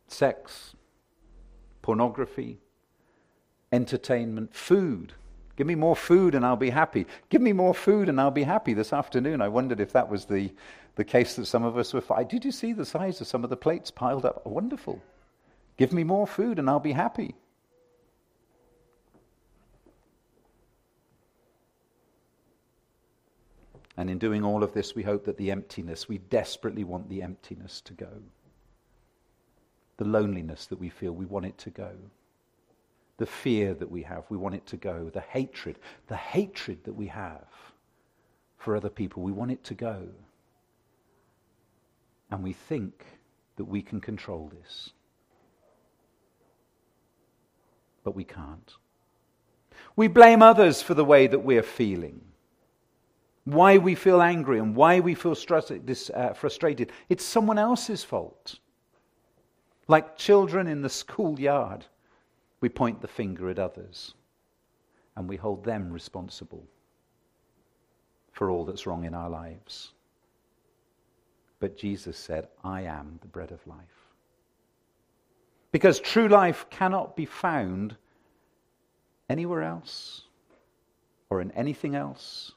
Sex, 0.08 0.76
pornography, 1.82 2.60
entertainment, 3.72 4.56
food. 4.56 5.14
Give 5.56 5.68
me 5.68 5.76
more 5.76 5.96
food 5.96 6.34
and 6.34 6.46
I'll 6.46 6.56
be 6.56 6.72
happy. 6.72 7.06
Give 7.30 7.42
me 7.42 7.54
more 7.54 7.76
food 7.76 8.10
and 8.10 8.20
I'll 8.20 8.32
be 8.32 8.44
happy. 8.44 8.74
This 8.74 8.92
afternoon, 8.92 9.42
I 9.42 9.50
wondered 9.50 9.80
if 9.80 9.94
that 9.94 10.10
was 10.10 10.26
the, 10.26 10.52
the 10.96 11.04
case 11.04 11.36
that 11.36 11.46
some 11.46 11.63
of 11.63 11.78
us 11.78 11.94
were. 11.94 12.02
Fi- 12.02 12.24
Did 12.24 12.44
you 12.44 12.52
see 12.52 12.74
the 12.74 12.86
size 12.86 13.22
of 13.22 13.28
some 13.28 13.44
of 13.44 13.50
the 13.52 13.58
plates 13.58 13.92
piled 13.92 14.26
up? 14.26 14.46
Wonderful. 14.48 15.02
Give 15.78 15.94
me 15.94 16.04
more 16.04 16.26
food 16.26 16.58
and 16.58 16.70
I'll 16.70 16.80
be 16.80 16.94
happy. 16.94 17.36
And 23.96 24.10
in 24.10 24.18
doing 24.18 24.44
all 24.44 24.63
of 24.63 24.74
this, 24.74 24.96
we 24.96 25.04
hope 25.04 25.26
that 25.26 25.38
the 25.38 25.52
emptiness, 25.52 26.10
we 26.10 26.18
desperately 26.18 26.84
want 26.84 27.10
the 27.10 27.22
emptiness 27.22 27.80
to 27.82 27.94
go. 27.94 28.24
The 29.98 30.06
loneliness 30.06 30.66
that 30.66 30.80
we 30.80 30.89
feel, 30.89 31.12
we 31.12 31.26
want 31.26 31.46
it 31.46 31.60
to 31.60 31.70
go 31.70 31.92
the 33.24 33.28
fear 33.28 33.74
that 33.74 33.90
we 33.90 34.02
have, 34.02 34.26
we 34.28 34.36
want 34.36 34.54
it 34.54 34.66
to 34.66 34.76
go. 34.76 35.10
The 35.14 35.22
hatred, 35.22 35.80
the 36.08 36.18
hatred 36.18 36.84
that 36.84 36.92
we 36.92 37.08
have 37.08 37.48
for 38.58 38.76
other 38.76 38.90
people, 38.90 39.24
we 39.24 39.32
want 39.32 39.50
it 39.50 39.64
to 39.64 39.74
go. 39.74 40.10
And 42.32 42.44
we 42.44 42.52
think 42.52 43.06
that 43.56 43.64
we 43.64 43.82
can 43.82 44.02
control 44.02 44.52
this. 44.60 44.90
But 48.04 48.14
we 48.14 48.26
can't. 48.26 48.74
We 49.96 50.10
blame 50.10 50.42
others 50.42 50.82
for 50.82 50.94
the 50.94 51.06
way 51.06 51.28
that 51.28 51.40
we're 51.40 51.64
feeling, 51.64 52.20
why 53.46 53.78
we 53.78 53.96
feel 53.96 54.22
angry, 54.22 54.60
and 54.60 54.76
why 54.76 55.00
we 55.00 55.16
feel 55.16 55.38
uh, 56.14 56.34
frustrated. 56.34 56.92
It's 57.08 57.24
someone 57.24 57.58
else's 57.58 58.04
fault. 58.04 58.60
Like 59.88 60.18
children 60.18 60.68
in 60.68 60.82
the 60.82 60.90
schoolyard 60.90 61.86
we 62.63 62.69
point 62.69 63.02
the 63.02 63.08
finger 63.10 63.49
at 63.49 63.60
others 63.60 64.13
and 65.17 65.28
we 65.28 65.36
hold 65.36 65.65
them 65.65 65.91
responsible 65.91 66.63
for 68.32 68.49
all 68.49 68.63
that's 68.63 68.88
wrong 68.88 69.04
in 69.04 69.13
our 69.13 69.30
lives. 69.30 69.91
But 71.60 71.76
Jesus 71.76 72.17
said, 72.17 72.47
I 72.63 72.84
am 72.84 73.19
the 73.21 73.28
bread 73.28 73.52
of 73.52 73.67
life. 73.67 74.08
Because 75.73 75.99
true 75.99 76.30
life 76.30 76.65
cannot 76.69 77.17
be 77.17 77.26
found 77.26 77.97
anywhere 79.30 79.63
else, 79.63 80.21
or 81.30 81.41
in 81.41 81.52
anything 81.52 81.95
else, 81.95 82.54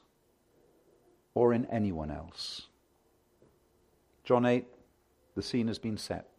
or 1.33 1.53
in 1.53 1.65
anyone 1.65 2.11
else. 2.11 2.61
John 4.23 4.45
8, 4.45 4.65
the 5.35 5.43
scene 5.43 5.67
has 5.67 5.79
been 5.79 5.97
set 5.97 6.29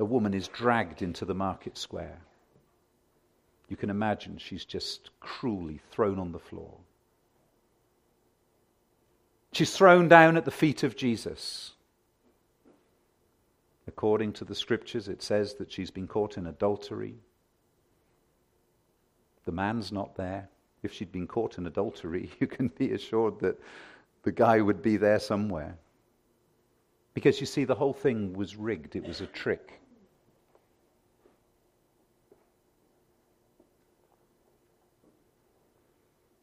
a 0.00 0.04
woman 0.04 0.32
is 0.32 0.48
dragged 0.48 1.02
into 1.02 1.26
the 1.26 1.34
market 1.34 1.76
square. 1.76 2.18
You 3.68 3.76
can 3.76 3.90
imagine 3.90 4.38
she's 4.38 4.64
just 4.64 5.10
cruelly 5.20 5.80
thrown 5.92 6.18
on 6.18 6.32
the 6.32 6.38
floor. 6.38 6.74
She's 9.52 9.76
thrown 9.76 10.08
down 10.08 10.36
at 10.36 10.44
the 10.44 10.50
feet 10.50 10.82
of 10.84 10.96
Jesus. 10.96 11.72
According 13.86 14.32
to 14.34 14.44
the 14.44 14.54
scriptures, 14.54 15.08
it 15.08 15.22
says 15.22 15.54
that 15.54 15.70
she's 15.70 15.90
been 15.90 16.06
caught 16.06 16.38
in 16.38 16.46
adultery. 16.46 17.16
The 19.44 19.52
man's 19.52 19.92
not 19.92 20.16
there. 20.16 20.48
If 20.82 20.94
she'd 20.94 21.12
been 21.12 21.26
caught 21.26 21.58
in 21.58 21.66
adultery, 21.66 22.30
you 22.40 22.46
can 22.46 22.68
be 22.68 22.92
assured 22.92 23.40
that 23.40 23.60
the 24.22 24.32
guy 24.32 24.60
would 24.62 24.80
be 24.80 24.96
there 24.96 25.18
somewhere. 25.18 25.76
Because 27.12 27.38
you 27.40 27.46
see, 27.46 27.64
the 27.64 27.74
whole 27.74 27.92
thing 27.92 28.32
was 28.32 28.56
rigged, 28.56 28.96
it 28.96 29.06
was 29.06 29.20
a 29.20 29.26
trick. 29.26 29.80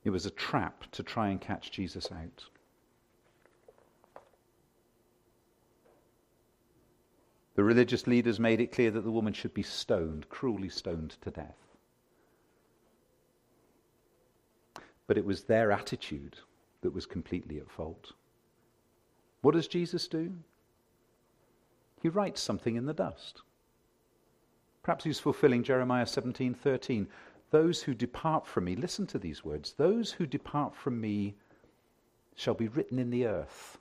It 0.07 0.11
was 0.11 0.25
a 0.25 0.31
trap 0.31 0.89
to 0.93 1.03
try 1.03 1.27
and 1.27 1.41
catch 1.41 1.69
Jesus 1.69 2.09
out. 2.13 2.45
The 7.55 7.63
religious 7.65 8.07
leaders 8.07 8.39
made 8.39 8.61
it 8.61 8.71
clear 8.71 8.89
that 8.89 9.01
the 9.01 9.11
woman 9.11 9.33
should 9.33 9.53
be 9.53 9.63
stoned, 9.63 10.29
cruelly 10.29 10.69
stoned 10.69 11.17
to 11.23 11.29
death. 11.29 11.57
But 15.07 15.17
it 15.17 15.25
was 15.25 15.43
their 15.43 15.73
attitude 15.73 16.37
that 16.79 16.93
was 16.93 17.05
completely 17.05 17.57
at 17.57 17.69
fault. 17.69 18.13
What 19.41 19.55
does 19.55 19.67
Jesus 19.67 20.07
do? 20.07 20.31
He 22.01 22.07
writes 22.07 22.39
something 22.39 22.77
in 22.77 22.85
the 22.85 22.93
dust. 22.93 23.41
Perhaps 24.83 25.03
he's 25.03 25.19
fulfilling 25.19 25.63
Jeremiah 25.63 26.05
17:13. 26.05 27.09
Those 27.49 27.81
who 27.83 27.93
depart 27.93 28.45
from 28.45 28.65
me, 28.65 28.75
listen 28.75 29.07
to 29.07 29.19
these 29.19 29.43
words. 29.43 29.73
Those 29.73 30.11
who 30.11 30.25
depart 30.25 30.75
from 30.75 30.99
me 30.99 31.35
shall 32.35 32.53
be 32.53 32.67
written 32.67 32.99
in 32.99 33.09
the 33.09 33.25
earth 33.25 33.77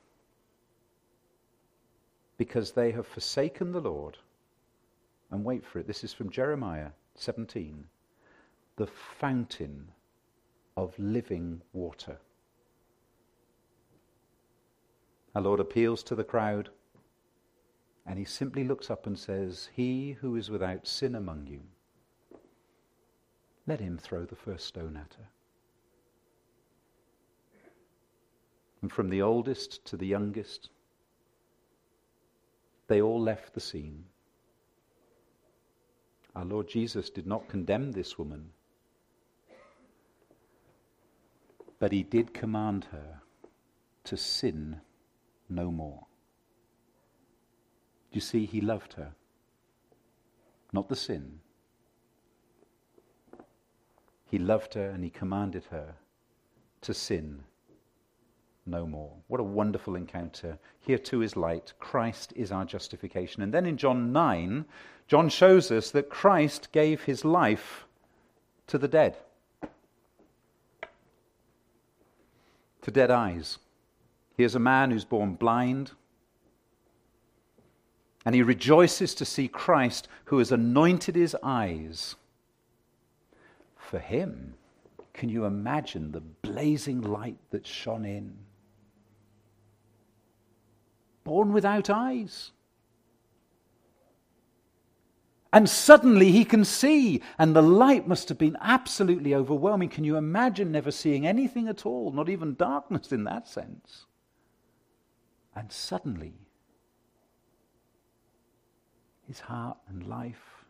because 2.39 2.73
they 2.73 2.93
have 2.93 3.07
forsaken 3.07 3.73
the 3.73 3.81
Lord. 3.81 4.19
And 5.31 5.45
wait 5.45 5.65
for 5.65 5.81
it. 5.81 5.87
This 5.87 6.05
is 6.05 6.13
from 6.13 6.31
Jeremiah 6.31 6.91
17. 7.17 7.85
The 8.77 8.87
fountain 8.87 9.89
of 10.77 10.97
living 10.99 11.63
water. 11.73 12.19
Our 15.35 15.43
Lord 15.43 15.61
appeals 15.61 16.03
to 16.05 16.15
the 16.15 16.25
crowd 16.25 16.71
and 18.07 18.19
he 18.19 18.25
simply 18.25 18.63
looks 18.63 18.89
up 18.89 19.07
and 19.07 19.19
says, 19.19 19.69
He 19.75 20.13
who 20.13 20.37
is 20.37 20.49
without 20.49 20.87
sin 20.87 21.17
among 21.17 21.49
you, 21.49 21.61
let 23.67 23.81
him 23.81 23.99
throw 23.99 24.25
the 24.25 24.37
first 24.37 24.67
stone 24.67 24.97
at 24.97 25.15
her. 25.19 25.29
And 28.83 28.93
from 28.93 29.09
the 29.09 29.23
oldest 29.23 29.85
to 29.87 29.97
the 29.97 30.07
youngest, 30.07 30.71
they 32.89 33.01
all 33.01 33.21
left 33.21 33.55
the 33.55 33.61
scene. 33.61 34.05
Our 36.37 36.45
Lord 36.45 36.69
Jesus 36.69 37.11
did 37.11 37.27
not 37.27 37.49
condemn 37.49 37.93
this 37.93 38.19
woman, 38.19 38.51
but 41.79 41.93
he 41.93 42.03
did 42.03 42.35
command 42.35 42.87
her 42.93 43.23
to 44.05 44.17
sin 44.17 44.81
no 45.49 45.71
more. 45.71 46.07
You 48.13 48.21
see, 48.21 48.47
he 48.47 48.61
loved 48.61 48.93
her, 48.95 49.15
not 50.73 50.89
the 50.89 50.97
sin. 50.97 51.41
He 54.29 54.39
loved 54.39 54.75
her 54.75 54.91
and 54.91 55.05
he 55.05 55.11
commanded 55.11 55.65
her 55.71 55.95
to 56.83 56.93
sin 56.93 57.45
no 58.67 58.87
more. 58.87 59.13
What 59.29 59.41
a 59.41 59.45
wonderful 59.45 59.95
encounter. 59.95 60.59
Here 60.81 60.99
too 60.99 61.23
is 61.23 61.37
light. 61.37 61.73
Christ 61.79 62.33
is 62.35 62.51
our 62.51 62.65
justification. 62.65 63.43
And 63.43 63.55
then 63.55 63.67
in 63.67 63.77
John 63.77 64.13
9, 64.13 64.65
John 65.07 65.29
shows 65.29 65.71
us 65.71 65.91
that 65.93 66.11
Christ 66.11 66.73
gave 66.73 67.03
his 67.03 67.25
life 67.25 67.87
to 68.67 68.79
the 68.79 68.89
dead, 68.89 69.17
to 72.83 72.91
dead 72.91 73.13
eyes. 73.13 73.59
Here's 74.37 74.57
a 74.57 74.61
man 74.61 74.91
who's 74.91 75.05
born 75.05 75.35
blind, 75.35 75.93
and 78.25 78.35
he 78.35 78.43
rejoices 78.43 79.15
to 79.15 79.25
see 79.25 79.47
Christ 79.47 80.09
who 80.25 80.39
has 80.39 80.51
anointed 80.51 81.15
his 81.15 81.37
eyes. 81.45 82.17
For 83.91 83.99
him, 83.99 84.55
can 85.13 85.29
you 85.29 85.45
imagine 85.45 86.13
the 86.13 86.21
blazing 86.21 87.01
light 87.01 87.39
that 87.51 87.67
shone 87.67 88.05
in? 88.05 88.37
born 91.27 91.53
without 91.53 91.91
eyes. 91.91 92.53
And 95.53 95.69
suddenly 95.69 96.31
he 96.31 96.45
can 96.45 96.65
see, 96.65 97.21
and 97.39 97.55
the 97.55 97.63
light 97.63 98.07
must 98.07 98.29
have 98.29 98.39
been 98.39 98.57
absolutely 98.61 99.35
overwhelming. 99.35 99.89
Can 99.89 100.05
you 100.05 100.17
imagine 100.17 100.71
never 100.71 100.91
seeing 100.91 101.27
anything 101.27 101.67
at 101.67 101.85
all, 101.85 102.13
not 102.13 102.29
even 102.29 102.55
darkness 102.55 103.11
in 103.11 103.25
that 103.25 103.49
sense? 103.49 104.07
And 105.55 105.73
suddenly, 105.73 106.35
his 109.27 109.41
heart 109.41 109.79
and 109.89 110.07
life 110.07 110.65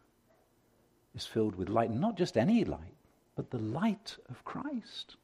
is 1.14 1.26
filled 1.26 1.56
with 1.56 1.68
light, 1.68 1.90
not 1.90 2.16
just 2.16 2.38
any 2.38 2.64
light, 2.64 2.95
but 3.36 3.50
the 3.50 3.58
light 3.58 4.16
of 4.30 4.44
Christ. 4.44 5.16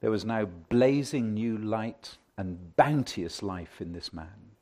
There 0.00 0.10
was 0.10 0.24
now 0.24 0.46
blazing 0.68 1.34
new 1.34 1.58
light 1.58 2.16
and 2.38 2.74
bounteous 2.76 3.42
life 3.42 3.80
in 3.80 3.92
this 3.92 4.12
man. 4.12 4.52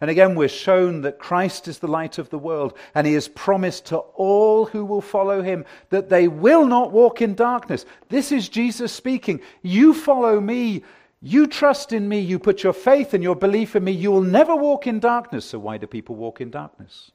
And 0.00 0.10
again, 0.10 0.34
we're 0.34 0.48
shown 0.48 1.00
that 1.02 1.18
Christ 1.18 1.68
is 1.68 1.78
the 1.78 1.88
light 1.88 2.18
of 2.18 2.28
the 2.28 2.38
world, 2.38 2.76
and 2.94 3.06
he 3.06 3.14
has 3.14 3.28
promised 3.28 3.86
to 3.86 3.96
all 3.96 4.66
who 4.66 4.84
will 4.84 5.00
follow 5.00 5.40
him 5.40 5.64
that 5.88 6.10
they 6.10 6.28
will 6.28 6.66
not 6.66 6.92
walk 6.92 7.22
in 7.22 7.34
darkness. 7.34 7.86
This 8.08 8.30
is 8.30 8.48
Jesus 8.48 8.92
speaking. 8.92 9.40
You 9.62 9.94
follow 9.94 10.38
me, 10.38 10.82
you 11.22 11.46
trust 11.46 11.92
in 11.92 12.08
me, 12.08 12.20
you 12.20 12.38
put 12.38 12.62
your 12.62 12.74
faith 12.74 13.14
and 13.14 13.22
your 13.22 13.36
belief 13.36 13.74
in 13.74 13.84
me, 13.84 13.92
you 13.92 14.12
will 14.12 14.20
never 14.20 14.54
walk 14.54 14.86
in 14.86 15.00
darkness. 15.00 15.46
So, 15.46 15.58
why 15.58 15.78
do 15.78 15.86
people 15.86 16.14
walk 16.14 16.42
in 16.42 16.50
darkness? 16.50 17.10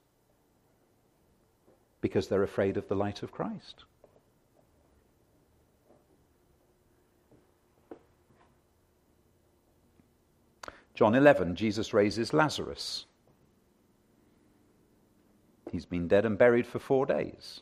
Because 2.02 2.28
they're 2.28 2.44
afraid 2.44 2.78
of 2.78 2.88
the 2.88 2.96
light 2.96 3.24
of 3.24 3.32
Christ. 3.32 3.86
John 10.94 11.16
11, 11.16 11.56
Jesus 11.56 11.94
raises 11.94 12.34
Lazarus. 12.34 13.06
He's 15.72 15.86
been 15.86 16.08
dead 16.08 16.26
and 16.26 16.38
buried 16.38 16.68
for 16.68 16.80
four 16.80 17.06
days. 17.06 17.62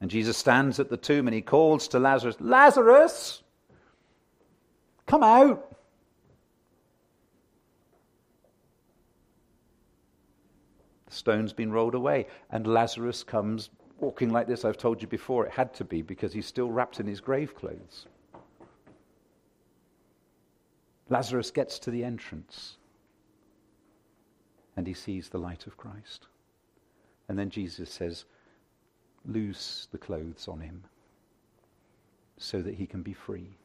And 0.00 0.10
Jesus 0.10 0.36
stands 0.36 0.78
at 0.78 0.88
the 0.88 0.96
tomb 0.96 1.26
and 1.26 1.34
he 1.34 1.42
calls 1.42 1.88
to 1.88 1.98
Lazarus, 1.98 2.36
Lazarus, 2.38 3.42
come 5.06 5.22
out. 5.22 5.69
The 11.10 11.16
stone's 11.16 11.52
been 11.52 11.72
rolled 11.72 11.94
away, 11.94 12.26
and 12.50 12.66
Lazarus 12.66 13.22
comes 13.22 13.68
walking 13.98 14.30
like 14.30 14.46
this. 14.46 14.64
I've 14.64 14.78
told 14.78 15.02
you 15.02 15.08
before, 15.08 15.44
it 15.44 15.52
had 15.52 15.74
to 15.74 15.84
be 15.84 16.02
because 16.02 16.32
he's 16.32 16.46
still 16.46 16.70
wrapped 16.70 17.00
in 17.00 17.06
his 17.06 17.20
grave 17.20 17.54
clothes. 17.54 18.06
Lazarus 21.08 21.50
gets 21.50 21.80
to 21.80 21.90
the 21.90 22.04
entrance 22.04 22.76
and 24.76 24.86
he 24.86 24.94
sees 24.94 25.28
the 25.28 25.38
light 25.38 25.66
of 25.66 25.76
Christ. 25.76 26.28
And 27.28 27.38
then 27.38 27.50
Jesus 27.50 27.90
says, 27.90 28.24
Loose 29.26 29.88
the 29.90 29.98
clothes 29.98 30.48
on 30.48 30.60
him 30.60 30.84
so 32.38 32.62
that 32.62 32.74
he 32.74 32.86
can 32.86 33.02
be 33.02 33.12
free. 33.12 33.58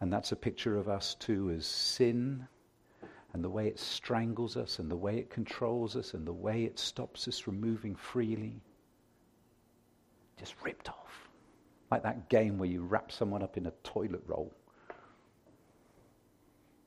And 0.00 0.12
that's 0.12 0.32
a 0.32 0.36
picture 0.36 0.76
of 0.76 0.88
us 0.88 1.14
too 1.14 1.50
as 1.50 1.64
sin 1.64 2.46
and 3.32 3.44
the 3.44 3.50
way 3.50 3.68
it 3.68 3.78
strangles 3.78 4.56
us 4.56 4.78
and 4.78 4.90
the 4.90 4.96
way 4.96 5.18
it 5.18 5.30
controls 5.30 5.96
us 5.96 6.14
and 6.14 6.26
the 6.26 6.32
way 6.32 6.64
it 6.64 6.78
stops 6.78 7.28
us 7.28 7.38
from 7.38 7.60
moving 7.60 7.94
freely. 7.94 8.60
Just 10.36 10.54
ripped 10.64 10.88
off. 10.88 11.28
Like 11.90 12.02
that 12.02 12.28
game 12.28 12.58
where 12.58 12.68
you 12.68 12.82
wrap 12.82 13.12
someone 13.12 13.42
up 13.42 13.56
in 13.56 13.66
a 13.66 13.72
toilet 13.84 14.22
roll 14.26 14.52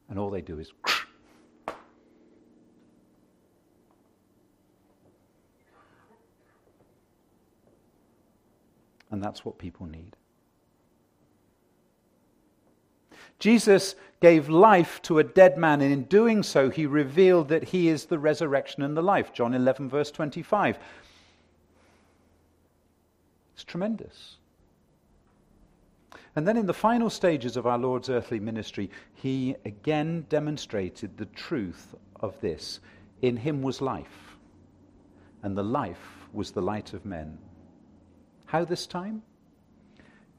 and 0.10 0.19
all 0.19 0.29
they 0.29 0.41
do 0.41 0.60
is. 0.60 0.71
And 9.12 9.23
that's 9.23 9.45
what 9.45 9.60
people 9.60 9.86
need. 9.86 10.15
Jesus 13.43 13.95
gave 14.21 14.47
life 14.47 15.01
to 15.01 15.19
a 15.19 15.23
dead 15.25 15.58
man, 15.58 15.82
and 15.82 15.91
in 15.91 16.03
doing 16.06 16.43
so, 16.43 16.69
he 16.69 16.86
revealed 16.86 17.49
that 17.49 17.65
he 17.65 17.89
is 17.89 18.06
the 18.06 18.17
resurrection 18.17 18.84
and 18.84 18.95
the 18.95 19.03
life. 19.03 19.34
John 19.34 19.53
11, 19.53 19.89
verse 19.89 20.11
25. 20.11 20.80
It's 23.53 23.65
tremendous. 23.65 24.38
And 26.38 26.47
then 26.47 26.55
in 26.55 26.67
the 26.67 26.74
final 26.74 27.09
stages 27.09 27.57
of 27.57 27.67
our 27.67 27.78
Lord's 27.78 28.09
earthly 28.09 28.39
ministry, 28.39 28.89
he 29.13 29.57
again 29.65 30.26
demonstrated 30.30 31.17
the 31.17 31.26
truth 31.26 31.95
of 32.22 32.39
this. 32.39 32.80
In 33.24 33.36
him 33.36 33.61
was 33.61 33.82
life, 33.82 34.38
and 35.41 35.57
the 35.57 35.65
life 35.65 36.30
was 36.32 36.51
the 36.51 36.61
light 36.61 36.93
of 36.93 37.03
men. 37.03 37.38
How 38.45 38.63
this 38.63 38.88
time? 38.88 39.22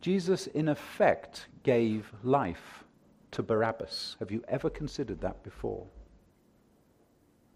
Jesus, 0.01 0.47
in 0.47 0.68
effect, 0.68 1.49
gave 1.64 2.11
life 2.22 2.84
to 3.35 3.43
Barabbas. 3.43 4.16
Have 4.20 4.30
you 4.30 4.45
ever 4.47 4.70
considered 4.70 5.20
that 5.20 5.43
before? 5.43 5.87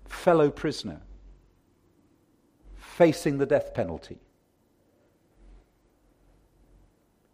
Fellow 0.05 0.51
prisoner, 0.51 1.01
facing 2.77 3.39
the 3.39 3.47
death 3.47 3.73
penalty. 3.75 4.19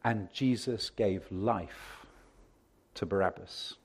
And 0.05 0.30
Jesus 0.30 0.90
gave 0.90 1.32
life 1.32 2.05
to 2.95 3.07
Barabbas. 3.07 3.76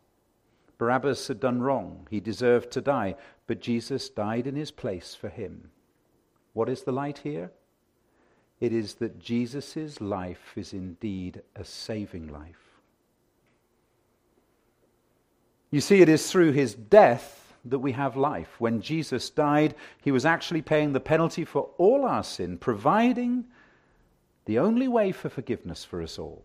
Barabbas 0.78 1.30
had 1.30 1.40
done 1.40 1.62
wrong. 1.62 2.08
He 2.10 2.20
deserved 2.20 2.72
to 2.72 2.82
die, 2.82 3.16
but 3.48 3.62
Jesus 3.62 4.10
died 4.10 4.46
in 4.46 4.56
his 4.56 4.72
place 4.72 5.16
for 5.16 5.30
him. 5.30 5.72
What 6.52 6.68
is 6.68 6.84
the 6.84 6.92
light 6.92 7.20
here? 7.20 7.52
It 8.60 8.74
is 8.74 8.96
that 8.96 9.20
Jesus' 9.20 10.02
life 10.02 10.54
is 10.58 10.74
indeed 10.74 11.44
a 11.56 11.64
saving 11.64 12.28
life. 12.28 12.69
You 15.72 15.82
see, 15.82 16.02
it 16.02 16.10
is 16.10 16.32
through 16.32 16.54
his 16.54 16.74
death 16.74 17.54
that 17.66 17.80
we 17.80 17.92
have 17.92 18.18
life. 18.18 18.56
When 18.60 18.82
Jesus 18.82 19.30
died, 19.30 19.76
he 20.02 20.12
was 20.12 20.26
actually 20.26 20.62
paying 20.62 20.94
the 20.94 21.00
penalty 21.00 21.46
for 21.46 21.70
all 21.78 22.06
our 22.06 22.24
sin, 22.24 22.58
providing 22.58 23.46
the 24.46 24.58
only 24.58 24.88
way 24.88 25.12
for 25.12 25.30
forgiveness 25.30 25.84
for 25.84 26.02
us 26.02 26.18
all. 26.18 26.44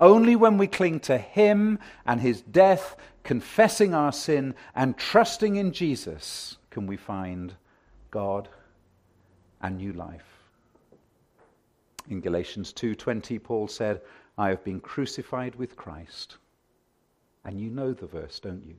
Only 0.00 0.34
when 0.34 0.58
we 0.58 0.66
cling 0.66 0.98
to 1.00 1.16
him 1.16 1.78
and 2.04 2.20
his 2.20 2.40
death, 2.40 2.96
confessing 3.22 3.94
our 3.94 4.12
sin 4.12 4.54
and 4.74 4.96
trusting 4.96 5.54
in 5.54 5.72
Jesus, 5.72 6.56
can 6.70 6.88
we 6.88 6.96
find 6.96 7.54
God 8.10 8.48
and 9.60 9.76
new 9.76 9.92
life. 9.92 10.42
In 12.08 12.20
Galatians 12.20 12.72
2:20 12.72 13.38
Paul 13.38 13.68
said, 13.68 14.02
"I 14.36 14.48
have 14.48 14.64
been 14.64 14.80
crucified 14.80 15.54
with 15.54 15.76
Christ." 15.76 16.38
And 17.44 17.60
you 17.60 17.70
know 17.70 17.92
the 17.92 18.06
verse, 18.06 18.38
don't 18.40 18.64
you? 18.64 18.76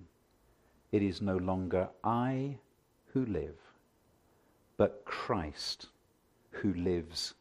It 0.91 1.01
is 1.01 1.21
no 1.21 1.37
longer 1.37 1.89
I 2.03 2.57
who 3.13 3.25
live, 3.25 3.57
but 4.77 5.03
Christ 5.05 5.87
who 6.51 6.73
lives 6.73 7.33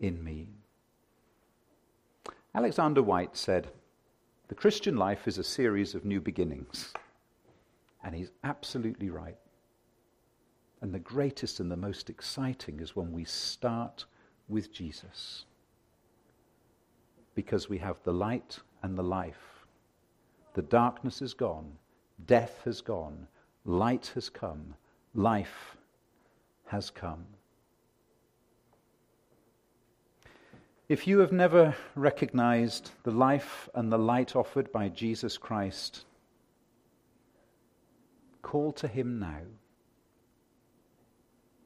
in 0.00 0.22
me. 0.22 0.48
Alexander 2.54 3.02
Whyte 3.02 3.36
said, 3.36 3.68
The 4.48 4.54
Christian 4.54 4.96
life 4.96 5.28
is 5.28 5.38
a 5.38 5.44
series 5.44 5.94
of 5.94 6.04
new 6.04 6.20
beginnings. 6.20 6.92
And 8.02 8.14
he's 8.14 8.30
absolutely 8.44 9.10
right. 9.10 9.36
And 10.80 10.94
the 10.94 10.98
greatest 10.98 11.60
and 11.60 11.70
the 11.70 11.76
most 11.76 12.08
exciting 12.08 12.80
is 12.80 12.94
when 12.94 13.12
we 13.12 13.24
start 13.24 14.04
with 14.48 14.72
Jesus. 14.72 15.44
Because 17.34 17.68
we 17.68 17.78
have 17.78 17.96
the 18.04 18.12
light 18.12 18.58
and 18.82 18.96
the 18.96 19.02
life. 19.02 19.55
The 20.56 20.62
darkness 20.62 21.20
is 21.20 21.34
gone, 21.34 21.70
death 22.26 22.62
has 22.64 22.80
gone, 22.80 23.26
light 23.66 24.10
has 24.14 24.30
come, 24.30 24.74
life 25.14 25.76
has 26.68 26.88
come. 26.88 27.26
If 30.88 31.06
you 31.06 31.18
have 31.18 31.30
never 31.30 31.76
recognized 31.94 32.92
the 33.02 33.10
life 33.10 33.68
and 33.74 33.92
the 33.92 33.98
light 33.98 34.34
offered 34.34 34.72
by 34.72 34.88
Jesus 34.88 35.36
Christ, 35.36 36.06
call 38.40 38.72
to 38.72 38.88
him 38.88 39.18
now 39.18 39.42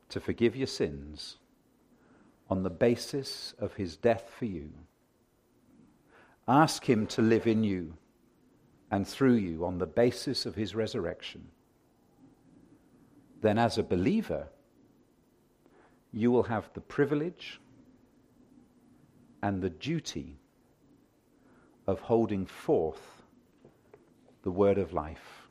to 0.08 0.18
forgive 0.18 0.56
your 0.56 0.66
sins 0.66 1.36
on 2.48 2.64
the 2.64 2.70
basis 2.70 3.54
of 3.60 3.74
his 3.74 3.96
death 3.96 4.32
for 4.36 4.46
you. 4.46 4.70
Ask 6.48 6.90
him 6.90 7.06
to 7.06 7.22
live 7.22 7.46
in 7.46 7.62
you 7.62 7.94
and 8.90 9.06
through 9.06 9.34
you 9.34 9.64
on 9.64 9.78
the 9.78 9.86
basis 9.86 10.46
of 10.46 10.54
his 10.54 10.74
resurrection. 10.74 11.46
Then, 13.40 13.58
as 13.58 13.78
a 13.78 13.82
believer, 13.82 14.48
you 16.12 16.30
will 16.30 16.42
have 16.42 16.68
the 16.74 16.80
privilege 16.80 17.60
and 19.42 19.62
the 19.62 19.70
duty 19.70 20.38
of 21.86 22.00
holding 22.00 22.44
forth 22.44 23.22
the 24.42 24.50
word 24.50 24.78
of 24.78 24.92
life. 24.92 25.48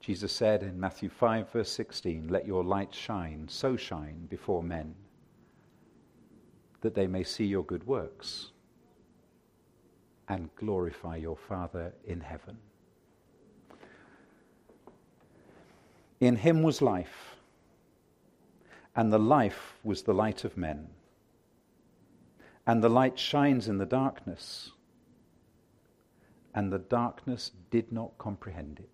Jesus 0.00 0.32
said 0.32 0.62
in 0.62 0.80
Matthew 0.80 1.08
5, 1.08 1.50
verse 1.52 1.70
16, 1.70 2.28
Let 2.28 2.46
your 2.46 2.64
light 2.64 2.94
shine, 2.94 3.46
so 3.48 3.76
shine 3.76 4.26
before 4.28 4.62
men, 4.62 4.94
that 6.80 6.94
they 6.94 7.06
may 7.06 7.22
see 7.22 7.44
your 7.44 7.64
good 7.64 7.86
works 7.86 8.50
and 10.30 10.48
glorify 10.56 11.16
your 11.16 11.36
Father 11.36 11.92
in 12.06 12.20
heaven. 12.20 12.56
In 16.20 16.36
him 16.36 16.62
was 16.62 16.80
life, 16.80 17.36
and 18.96 19.12
the 19.12 19.18
life 19.18 19.74
was 19.84 20.02
the 20.02 20.14
light 20.14 20.44
of 20.44 20.56
men 20.56 20.88
and 22.70 22.84
the 22.84 22.88
light 22.88 23.18
shines 23.18 23.66
in 23.66 23.78
the 23.78 23.84
darkness, 23.84 24.70
and 26.54 26.72
the 26.72 26.78
darkness 26.78 27.50
did 27.70 27.90
not 27.90 28.16
comprehend 28.16 28.78
it. 28.78 28.88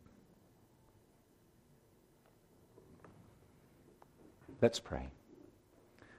Let's 4.62 4.80
pray. 4.80 5.08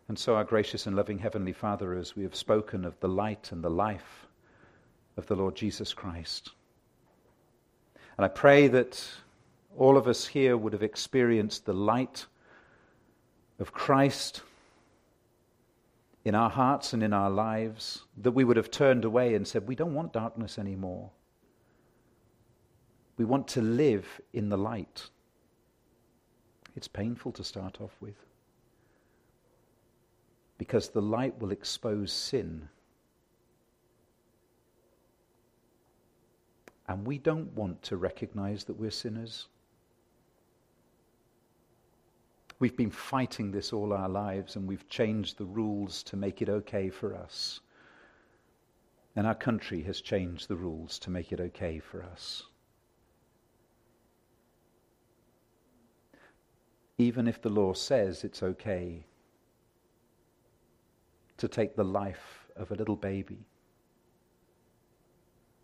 And 0.08 0.20
so, 0.20 0.36
our 0.36 0.44
gracious 0.44 0.86
and 0.86 0.96
loving 0.96 1.18
Heavenly 1.18 1.52
Father, 1.52 1.96
as 1.96 2.16
we 2.16 2.22
have 2.22 2.36
spoken 2.36 2.86
of 2.86 3.00
the 3.00 3.10
light 3.10 3.52
and 3.52 3.64
the 3.64 3.72
life 3.72 4.28
of 5.18 5.26
the 5.28 5.36
Lord 5.36 5.56
Jesus 5.56 5.94
Christ, 5.94 6.52
and 8.18 8.26
I 8.26 8.30
pray 8.30 8.68
that 8.68 9.06
all 9.78 9.98
of 9.98 10.08
us 10.08 10.26
here 10.26 10.58
would 10.58 10.74
have 10.74 10.84
experienced 10.84 11.66
the 11.66 11.74
light 11.74 12.26
of 13.60 13.72
Christ 13.72 14.42
in 16.26 16.36
our 16.36 16.50
hearts 16.50 16.94
and 16.94 17.04
in 17.04 17.14
our 17.14 17.30
lives 17.30 18.04
that 18.18 18.32
we 18.32 18.44
would 18.44 18.58
have 18.58 18.72
turned 18.72 19.06
away 19.06 19.36
and 19.36 19.48
said, 19.48 19.68
We 19.68 19.76
don't 19.76 19.94
want 19.94 20.14
darkness 20.14 20.58
anymore. 20.58 21.10
We 23.18 23.26
want 23.26 23.48
to 23.50 23.62
live 23.62 24.06
in 24.34 24.50
the 24.50 24.58
light. 24.58 25.10
It's 26.76 26.88
painful 26.88 27.32
to 27.34 27.44
start 27.44 27.82
off 27.82 27.96
with 28.02 28.16
because 30.58 30.90
the 30.90 31.02
light 31.02 31.40
will 31.40 31.52
expose 31.52 32.12
sin. 32.12 32.68
And 36.88 37.06
we 37.06 37.18
don't 37.18 37.52
want 37.54 37.82
to 37.84 37.98
recognize 37.98 38.64
that 38.66 38.80
we're 38.80 38.92
sinners. 38.92 39.48
We've 42.60 42.78
been 42.78 42.92
fighting 42.92 43.52
this 43.52 43.74
all 43.74 43.94
our 43.94 44.10
lives 44.10 44.56
and 44.56 44.68
we've 44.68 44.88
changed 44.90 45.38
the 45.38 45.46
rules 45.46 46.02
to 46.04 46.16
make 46.16 46.42
it 46.42 46.50
okay 46.50 46.90
for 46.90 47.14
us. 47.16 47.60
And 49.16 49.28
our 49.28 49.36
country 49.36 49.82
has 49.84 50.00
changed 50.00 50.48
the 50.48 50.56
rules 50.56 50.98
to 51.00 51.10
make 51.10 51.32
it 51.32 51.40
okay 51.40 51.80
for 51.80 52.04
us. 52.04 52.44
Even 56.98 57.28
if 57.28 57.42
the 57.42 57.50
law 57.50 57.74
says 57.74 58.24
it's 58.24 58.42
okay 58.42 59.06
to 61.38 61.48
take 61.48 61.76
the 61.76 61.84
life 61.84 62.48
of 62.56 62.72
a 62.72 62.76
little 62.76 62.96
baby 62.96 63.46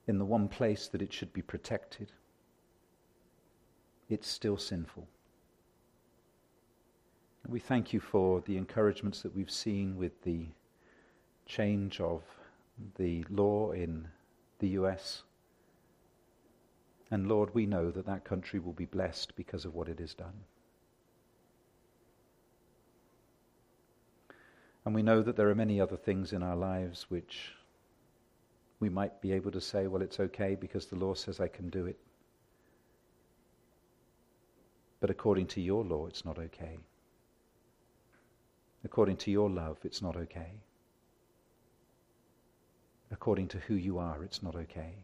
in 0.08 0.18
the 0.18 0.26
one 0.26 0.48
place 0.48 0.88
that 0.88 1.02
it 1.02 1.14
should 1.14 1.34
be 1.34 1.42
protected, 1.42 2.12
it's 4.10 4.28
still 4.28 4.58
sinful. 4.58 5.08
We 7.48 7.60
thank 7.60 7.94
you 7.94 8.00
for 8.00 8.42
the 8.42 8.58
encouragements 8.58 9.22
that 9.22 9.36
we've 9.36 9.52
seen 9.52 9.98
with 9.98 10.24
the 10.24 10.48
change 11.46 12.00
of 12.00 12.22
the 12.96 13.26
law 13.30 13.72
in 13.72 14.08
the 14.60 14.70
US. 14.70 15.24
And 17.12 17.28
Lord, 17.28 17.54
we 17.54 17.66
know 17.66 17.92
that 17.92 18.06
that 18.06 18.24
country 18.24 18.60
will 18.60 18.74
be 18.74 18.86
blessed 18.86 19.36
because 19.36 19.66
of 19.66 19.76
what 19.76 19.90
it 19.90 20.00
has 20.00 20.14
done. 20.14 20.46
And 24.86 24.96
we 24.96 25.04
know 25.04 25.22
that 25.22 25.36
there 25.36 25.50
are 25.50 25.56
many 25.56 25.80
other 25.80 25.96
things 25.96 26.34
in 26.34 26.44
our 26.44 26.56
lives 26.56 27.06
which 27.10 27.54
we 28.84 28.90
might 28.90 29.22
be 29.22 29.32
able 29.32 29.52
to 29.52 29.62
say, 29.62 29.88
well, 29.88 30.02
it's 30.02 30.20
okay 30.20 30.56
because 30.56 30.86
the 30.86 30.96
law 30.96 31.14
says 31.14 31.40
I 31.40 31.48
can 31.48 31.70
do 31.70 31.86
it. 31.86 31.98
But 35.00 35.10
according 35.10 35.48
to 35.48 35.62
your 35.62 35.84
law, 35.84 36.06
it's 36.08 36.26
not 36.26 36.38
okay 36.38 36.78
according 38.84 39.18
to 39.18 39.32
your 39.32 39.50
love, 39.50 39.78
it's 39.84 40.02
not 40.02 40.16
okay. 40.16 40.62
According 43.12 43.48
to 43.50 43.60
who 43.60 43.76
you 43.76 43.98
are, 43.98 44.24
it's 44.24 44.44
not 44.44 44.56
okay. 44.56 45.04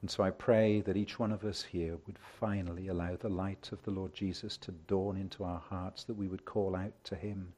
And 0.00 0.10
so 0.10 0.24
I 0.24 0.30
pray 0.30 0.80
that 0.80 0.96
each 0.96 1.18
one 1.18 1.32
of 1.32 1.44
us 1.44 1.62
here 1.62 1.98
would 2.06 2.18
finally 2.18 2.88
allow 2.88 3.16
the 3.16 3.28
light 3.28 3.70
of 3.72 3.82
the 3.82 3.90
Lord 3.90 4.14
Jesus 4.14 4.56
to 4.58 4.72
dawn 4.72 5.16
into 5.16 5.44
our 5.44 5.58
hearts, 5.58 6.04
that 6.04 6.16
we 6.16 6.28
would 6.28 6.46
call 6.46 6.74
out 6.74 6.94
to 7.04 7.16
Him 7.16 7.52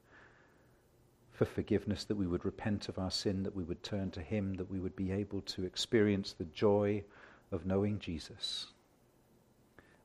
for 1.33 1.45
forgiveness, 1.45 2.05
that 2.05 2.15
we 2.15 2.27
would 2.27 2.45
repent 2.45 2.87
of 2.89 2.97
our 2.97 3.11
sin, 3.11 3.43
that 3.43 3.55
we 3.55 3.63
would 3.63 3.83
turn 3.83 4.11
to 4.11 4.21
Him, 4.21 4.53
that 4.55 4.69
we 4.69 4.79
would 4.79 4.95
be 4.95 5.11
able 5.11 5.41
to 5.41 5.65
experience 5.65 6.33
the 6.33 6.45
joy 6.45 7.03
of 7.51 7.65
knowing 7.65 7.99
Jesus, 7.99 8.67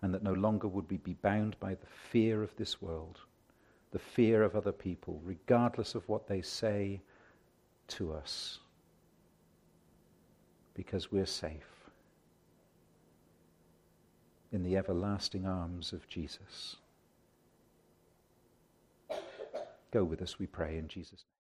and 0.02 0.12
that 0.14 0.22
no 0.22 0.32
longer 0.32 0.68
would 0.68 0.90
we 0.90 0.96
be 0.96 1.14
bound 1.14 1.56
by 1.60 1.74
the 1.74 1.86
fear 2.10 2.42
of 2.42 2.56
this 2.56 2.82
world 2.82 3.20
the 3.90 3.98
fear 3.98 4.42
of 4.42 4.54
other 4.54 4.72
people, 4.72 5.20
regardless 5.24 5.94
of 5.94 6.06
what 6.08 6.28
they 6.28 6.42
say 6.42 7.00
to 7.88 8.12
us. 8.12 8.58
because 10.78 11.10
we're 11.10 11.26
safe 11.26 11.90
in 14.52 14.62
the 14.62 14.76
everlasting 14.76 15.44
arms 15.44 15.92
of 15.92 16.06
Jesus. 16.08 16.76
Go 19.90 20.04
with 20.04 20.20
us, 20.20 20.38
we 20.38 20.46
pray, 20.46 20.76
in 20.76 20.88
Jesus' 20.88 21.24
name. 21.24 21.37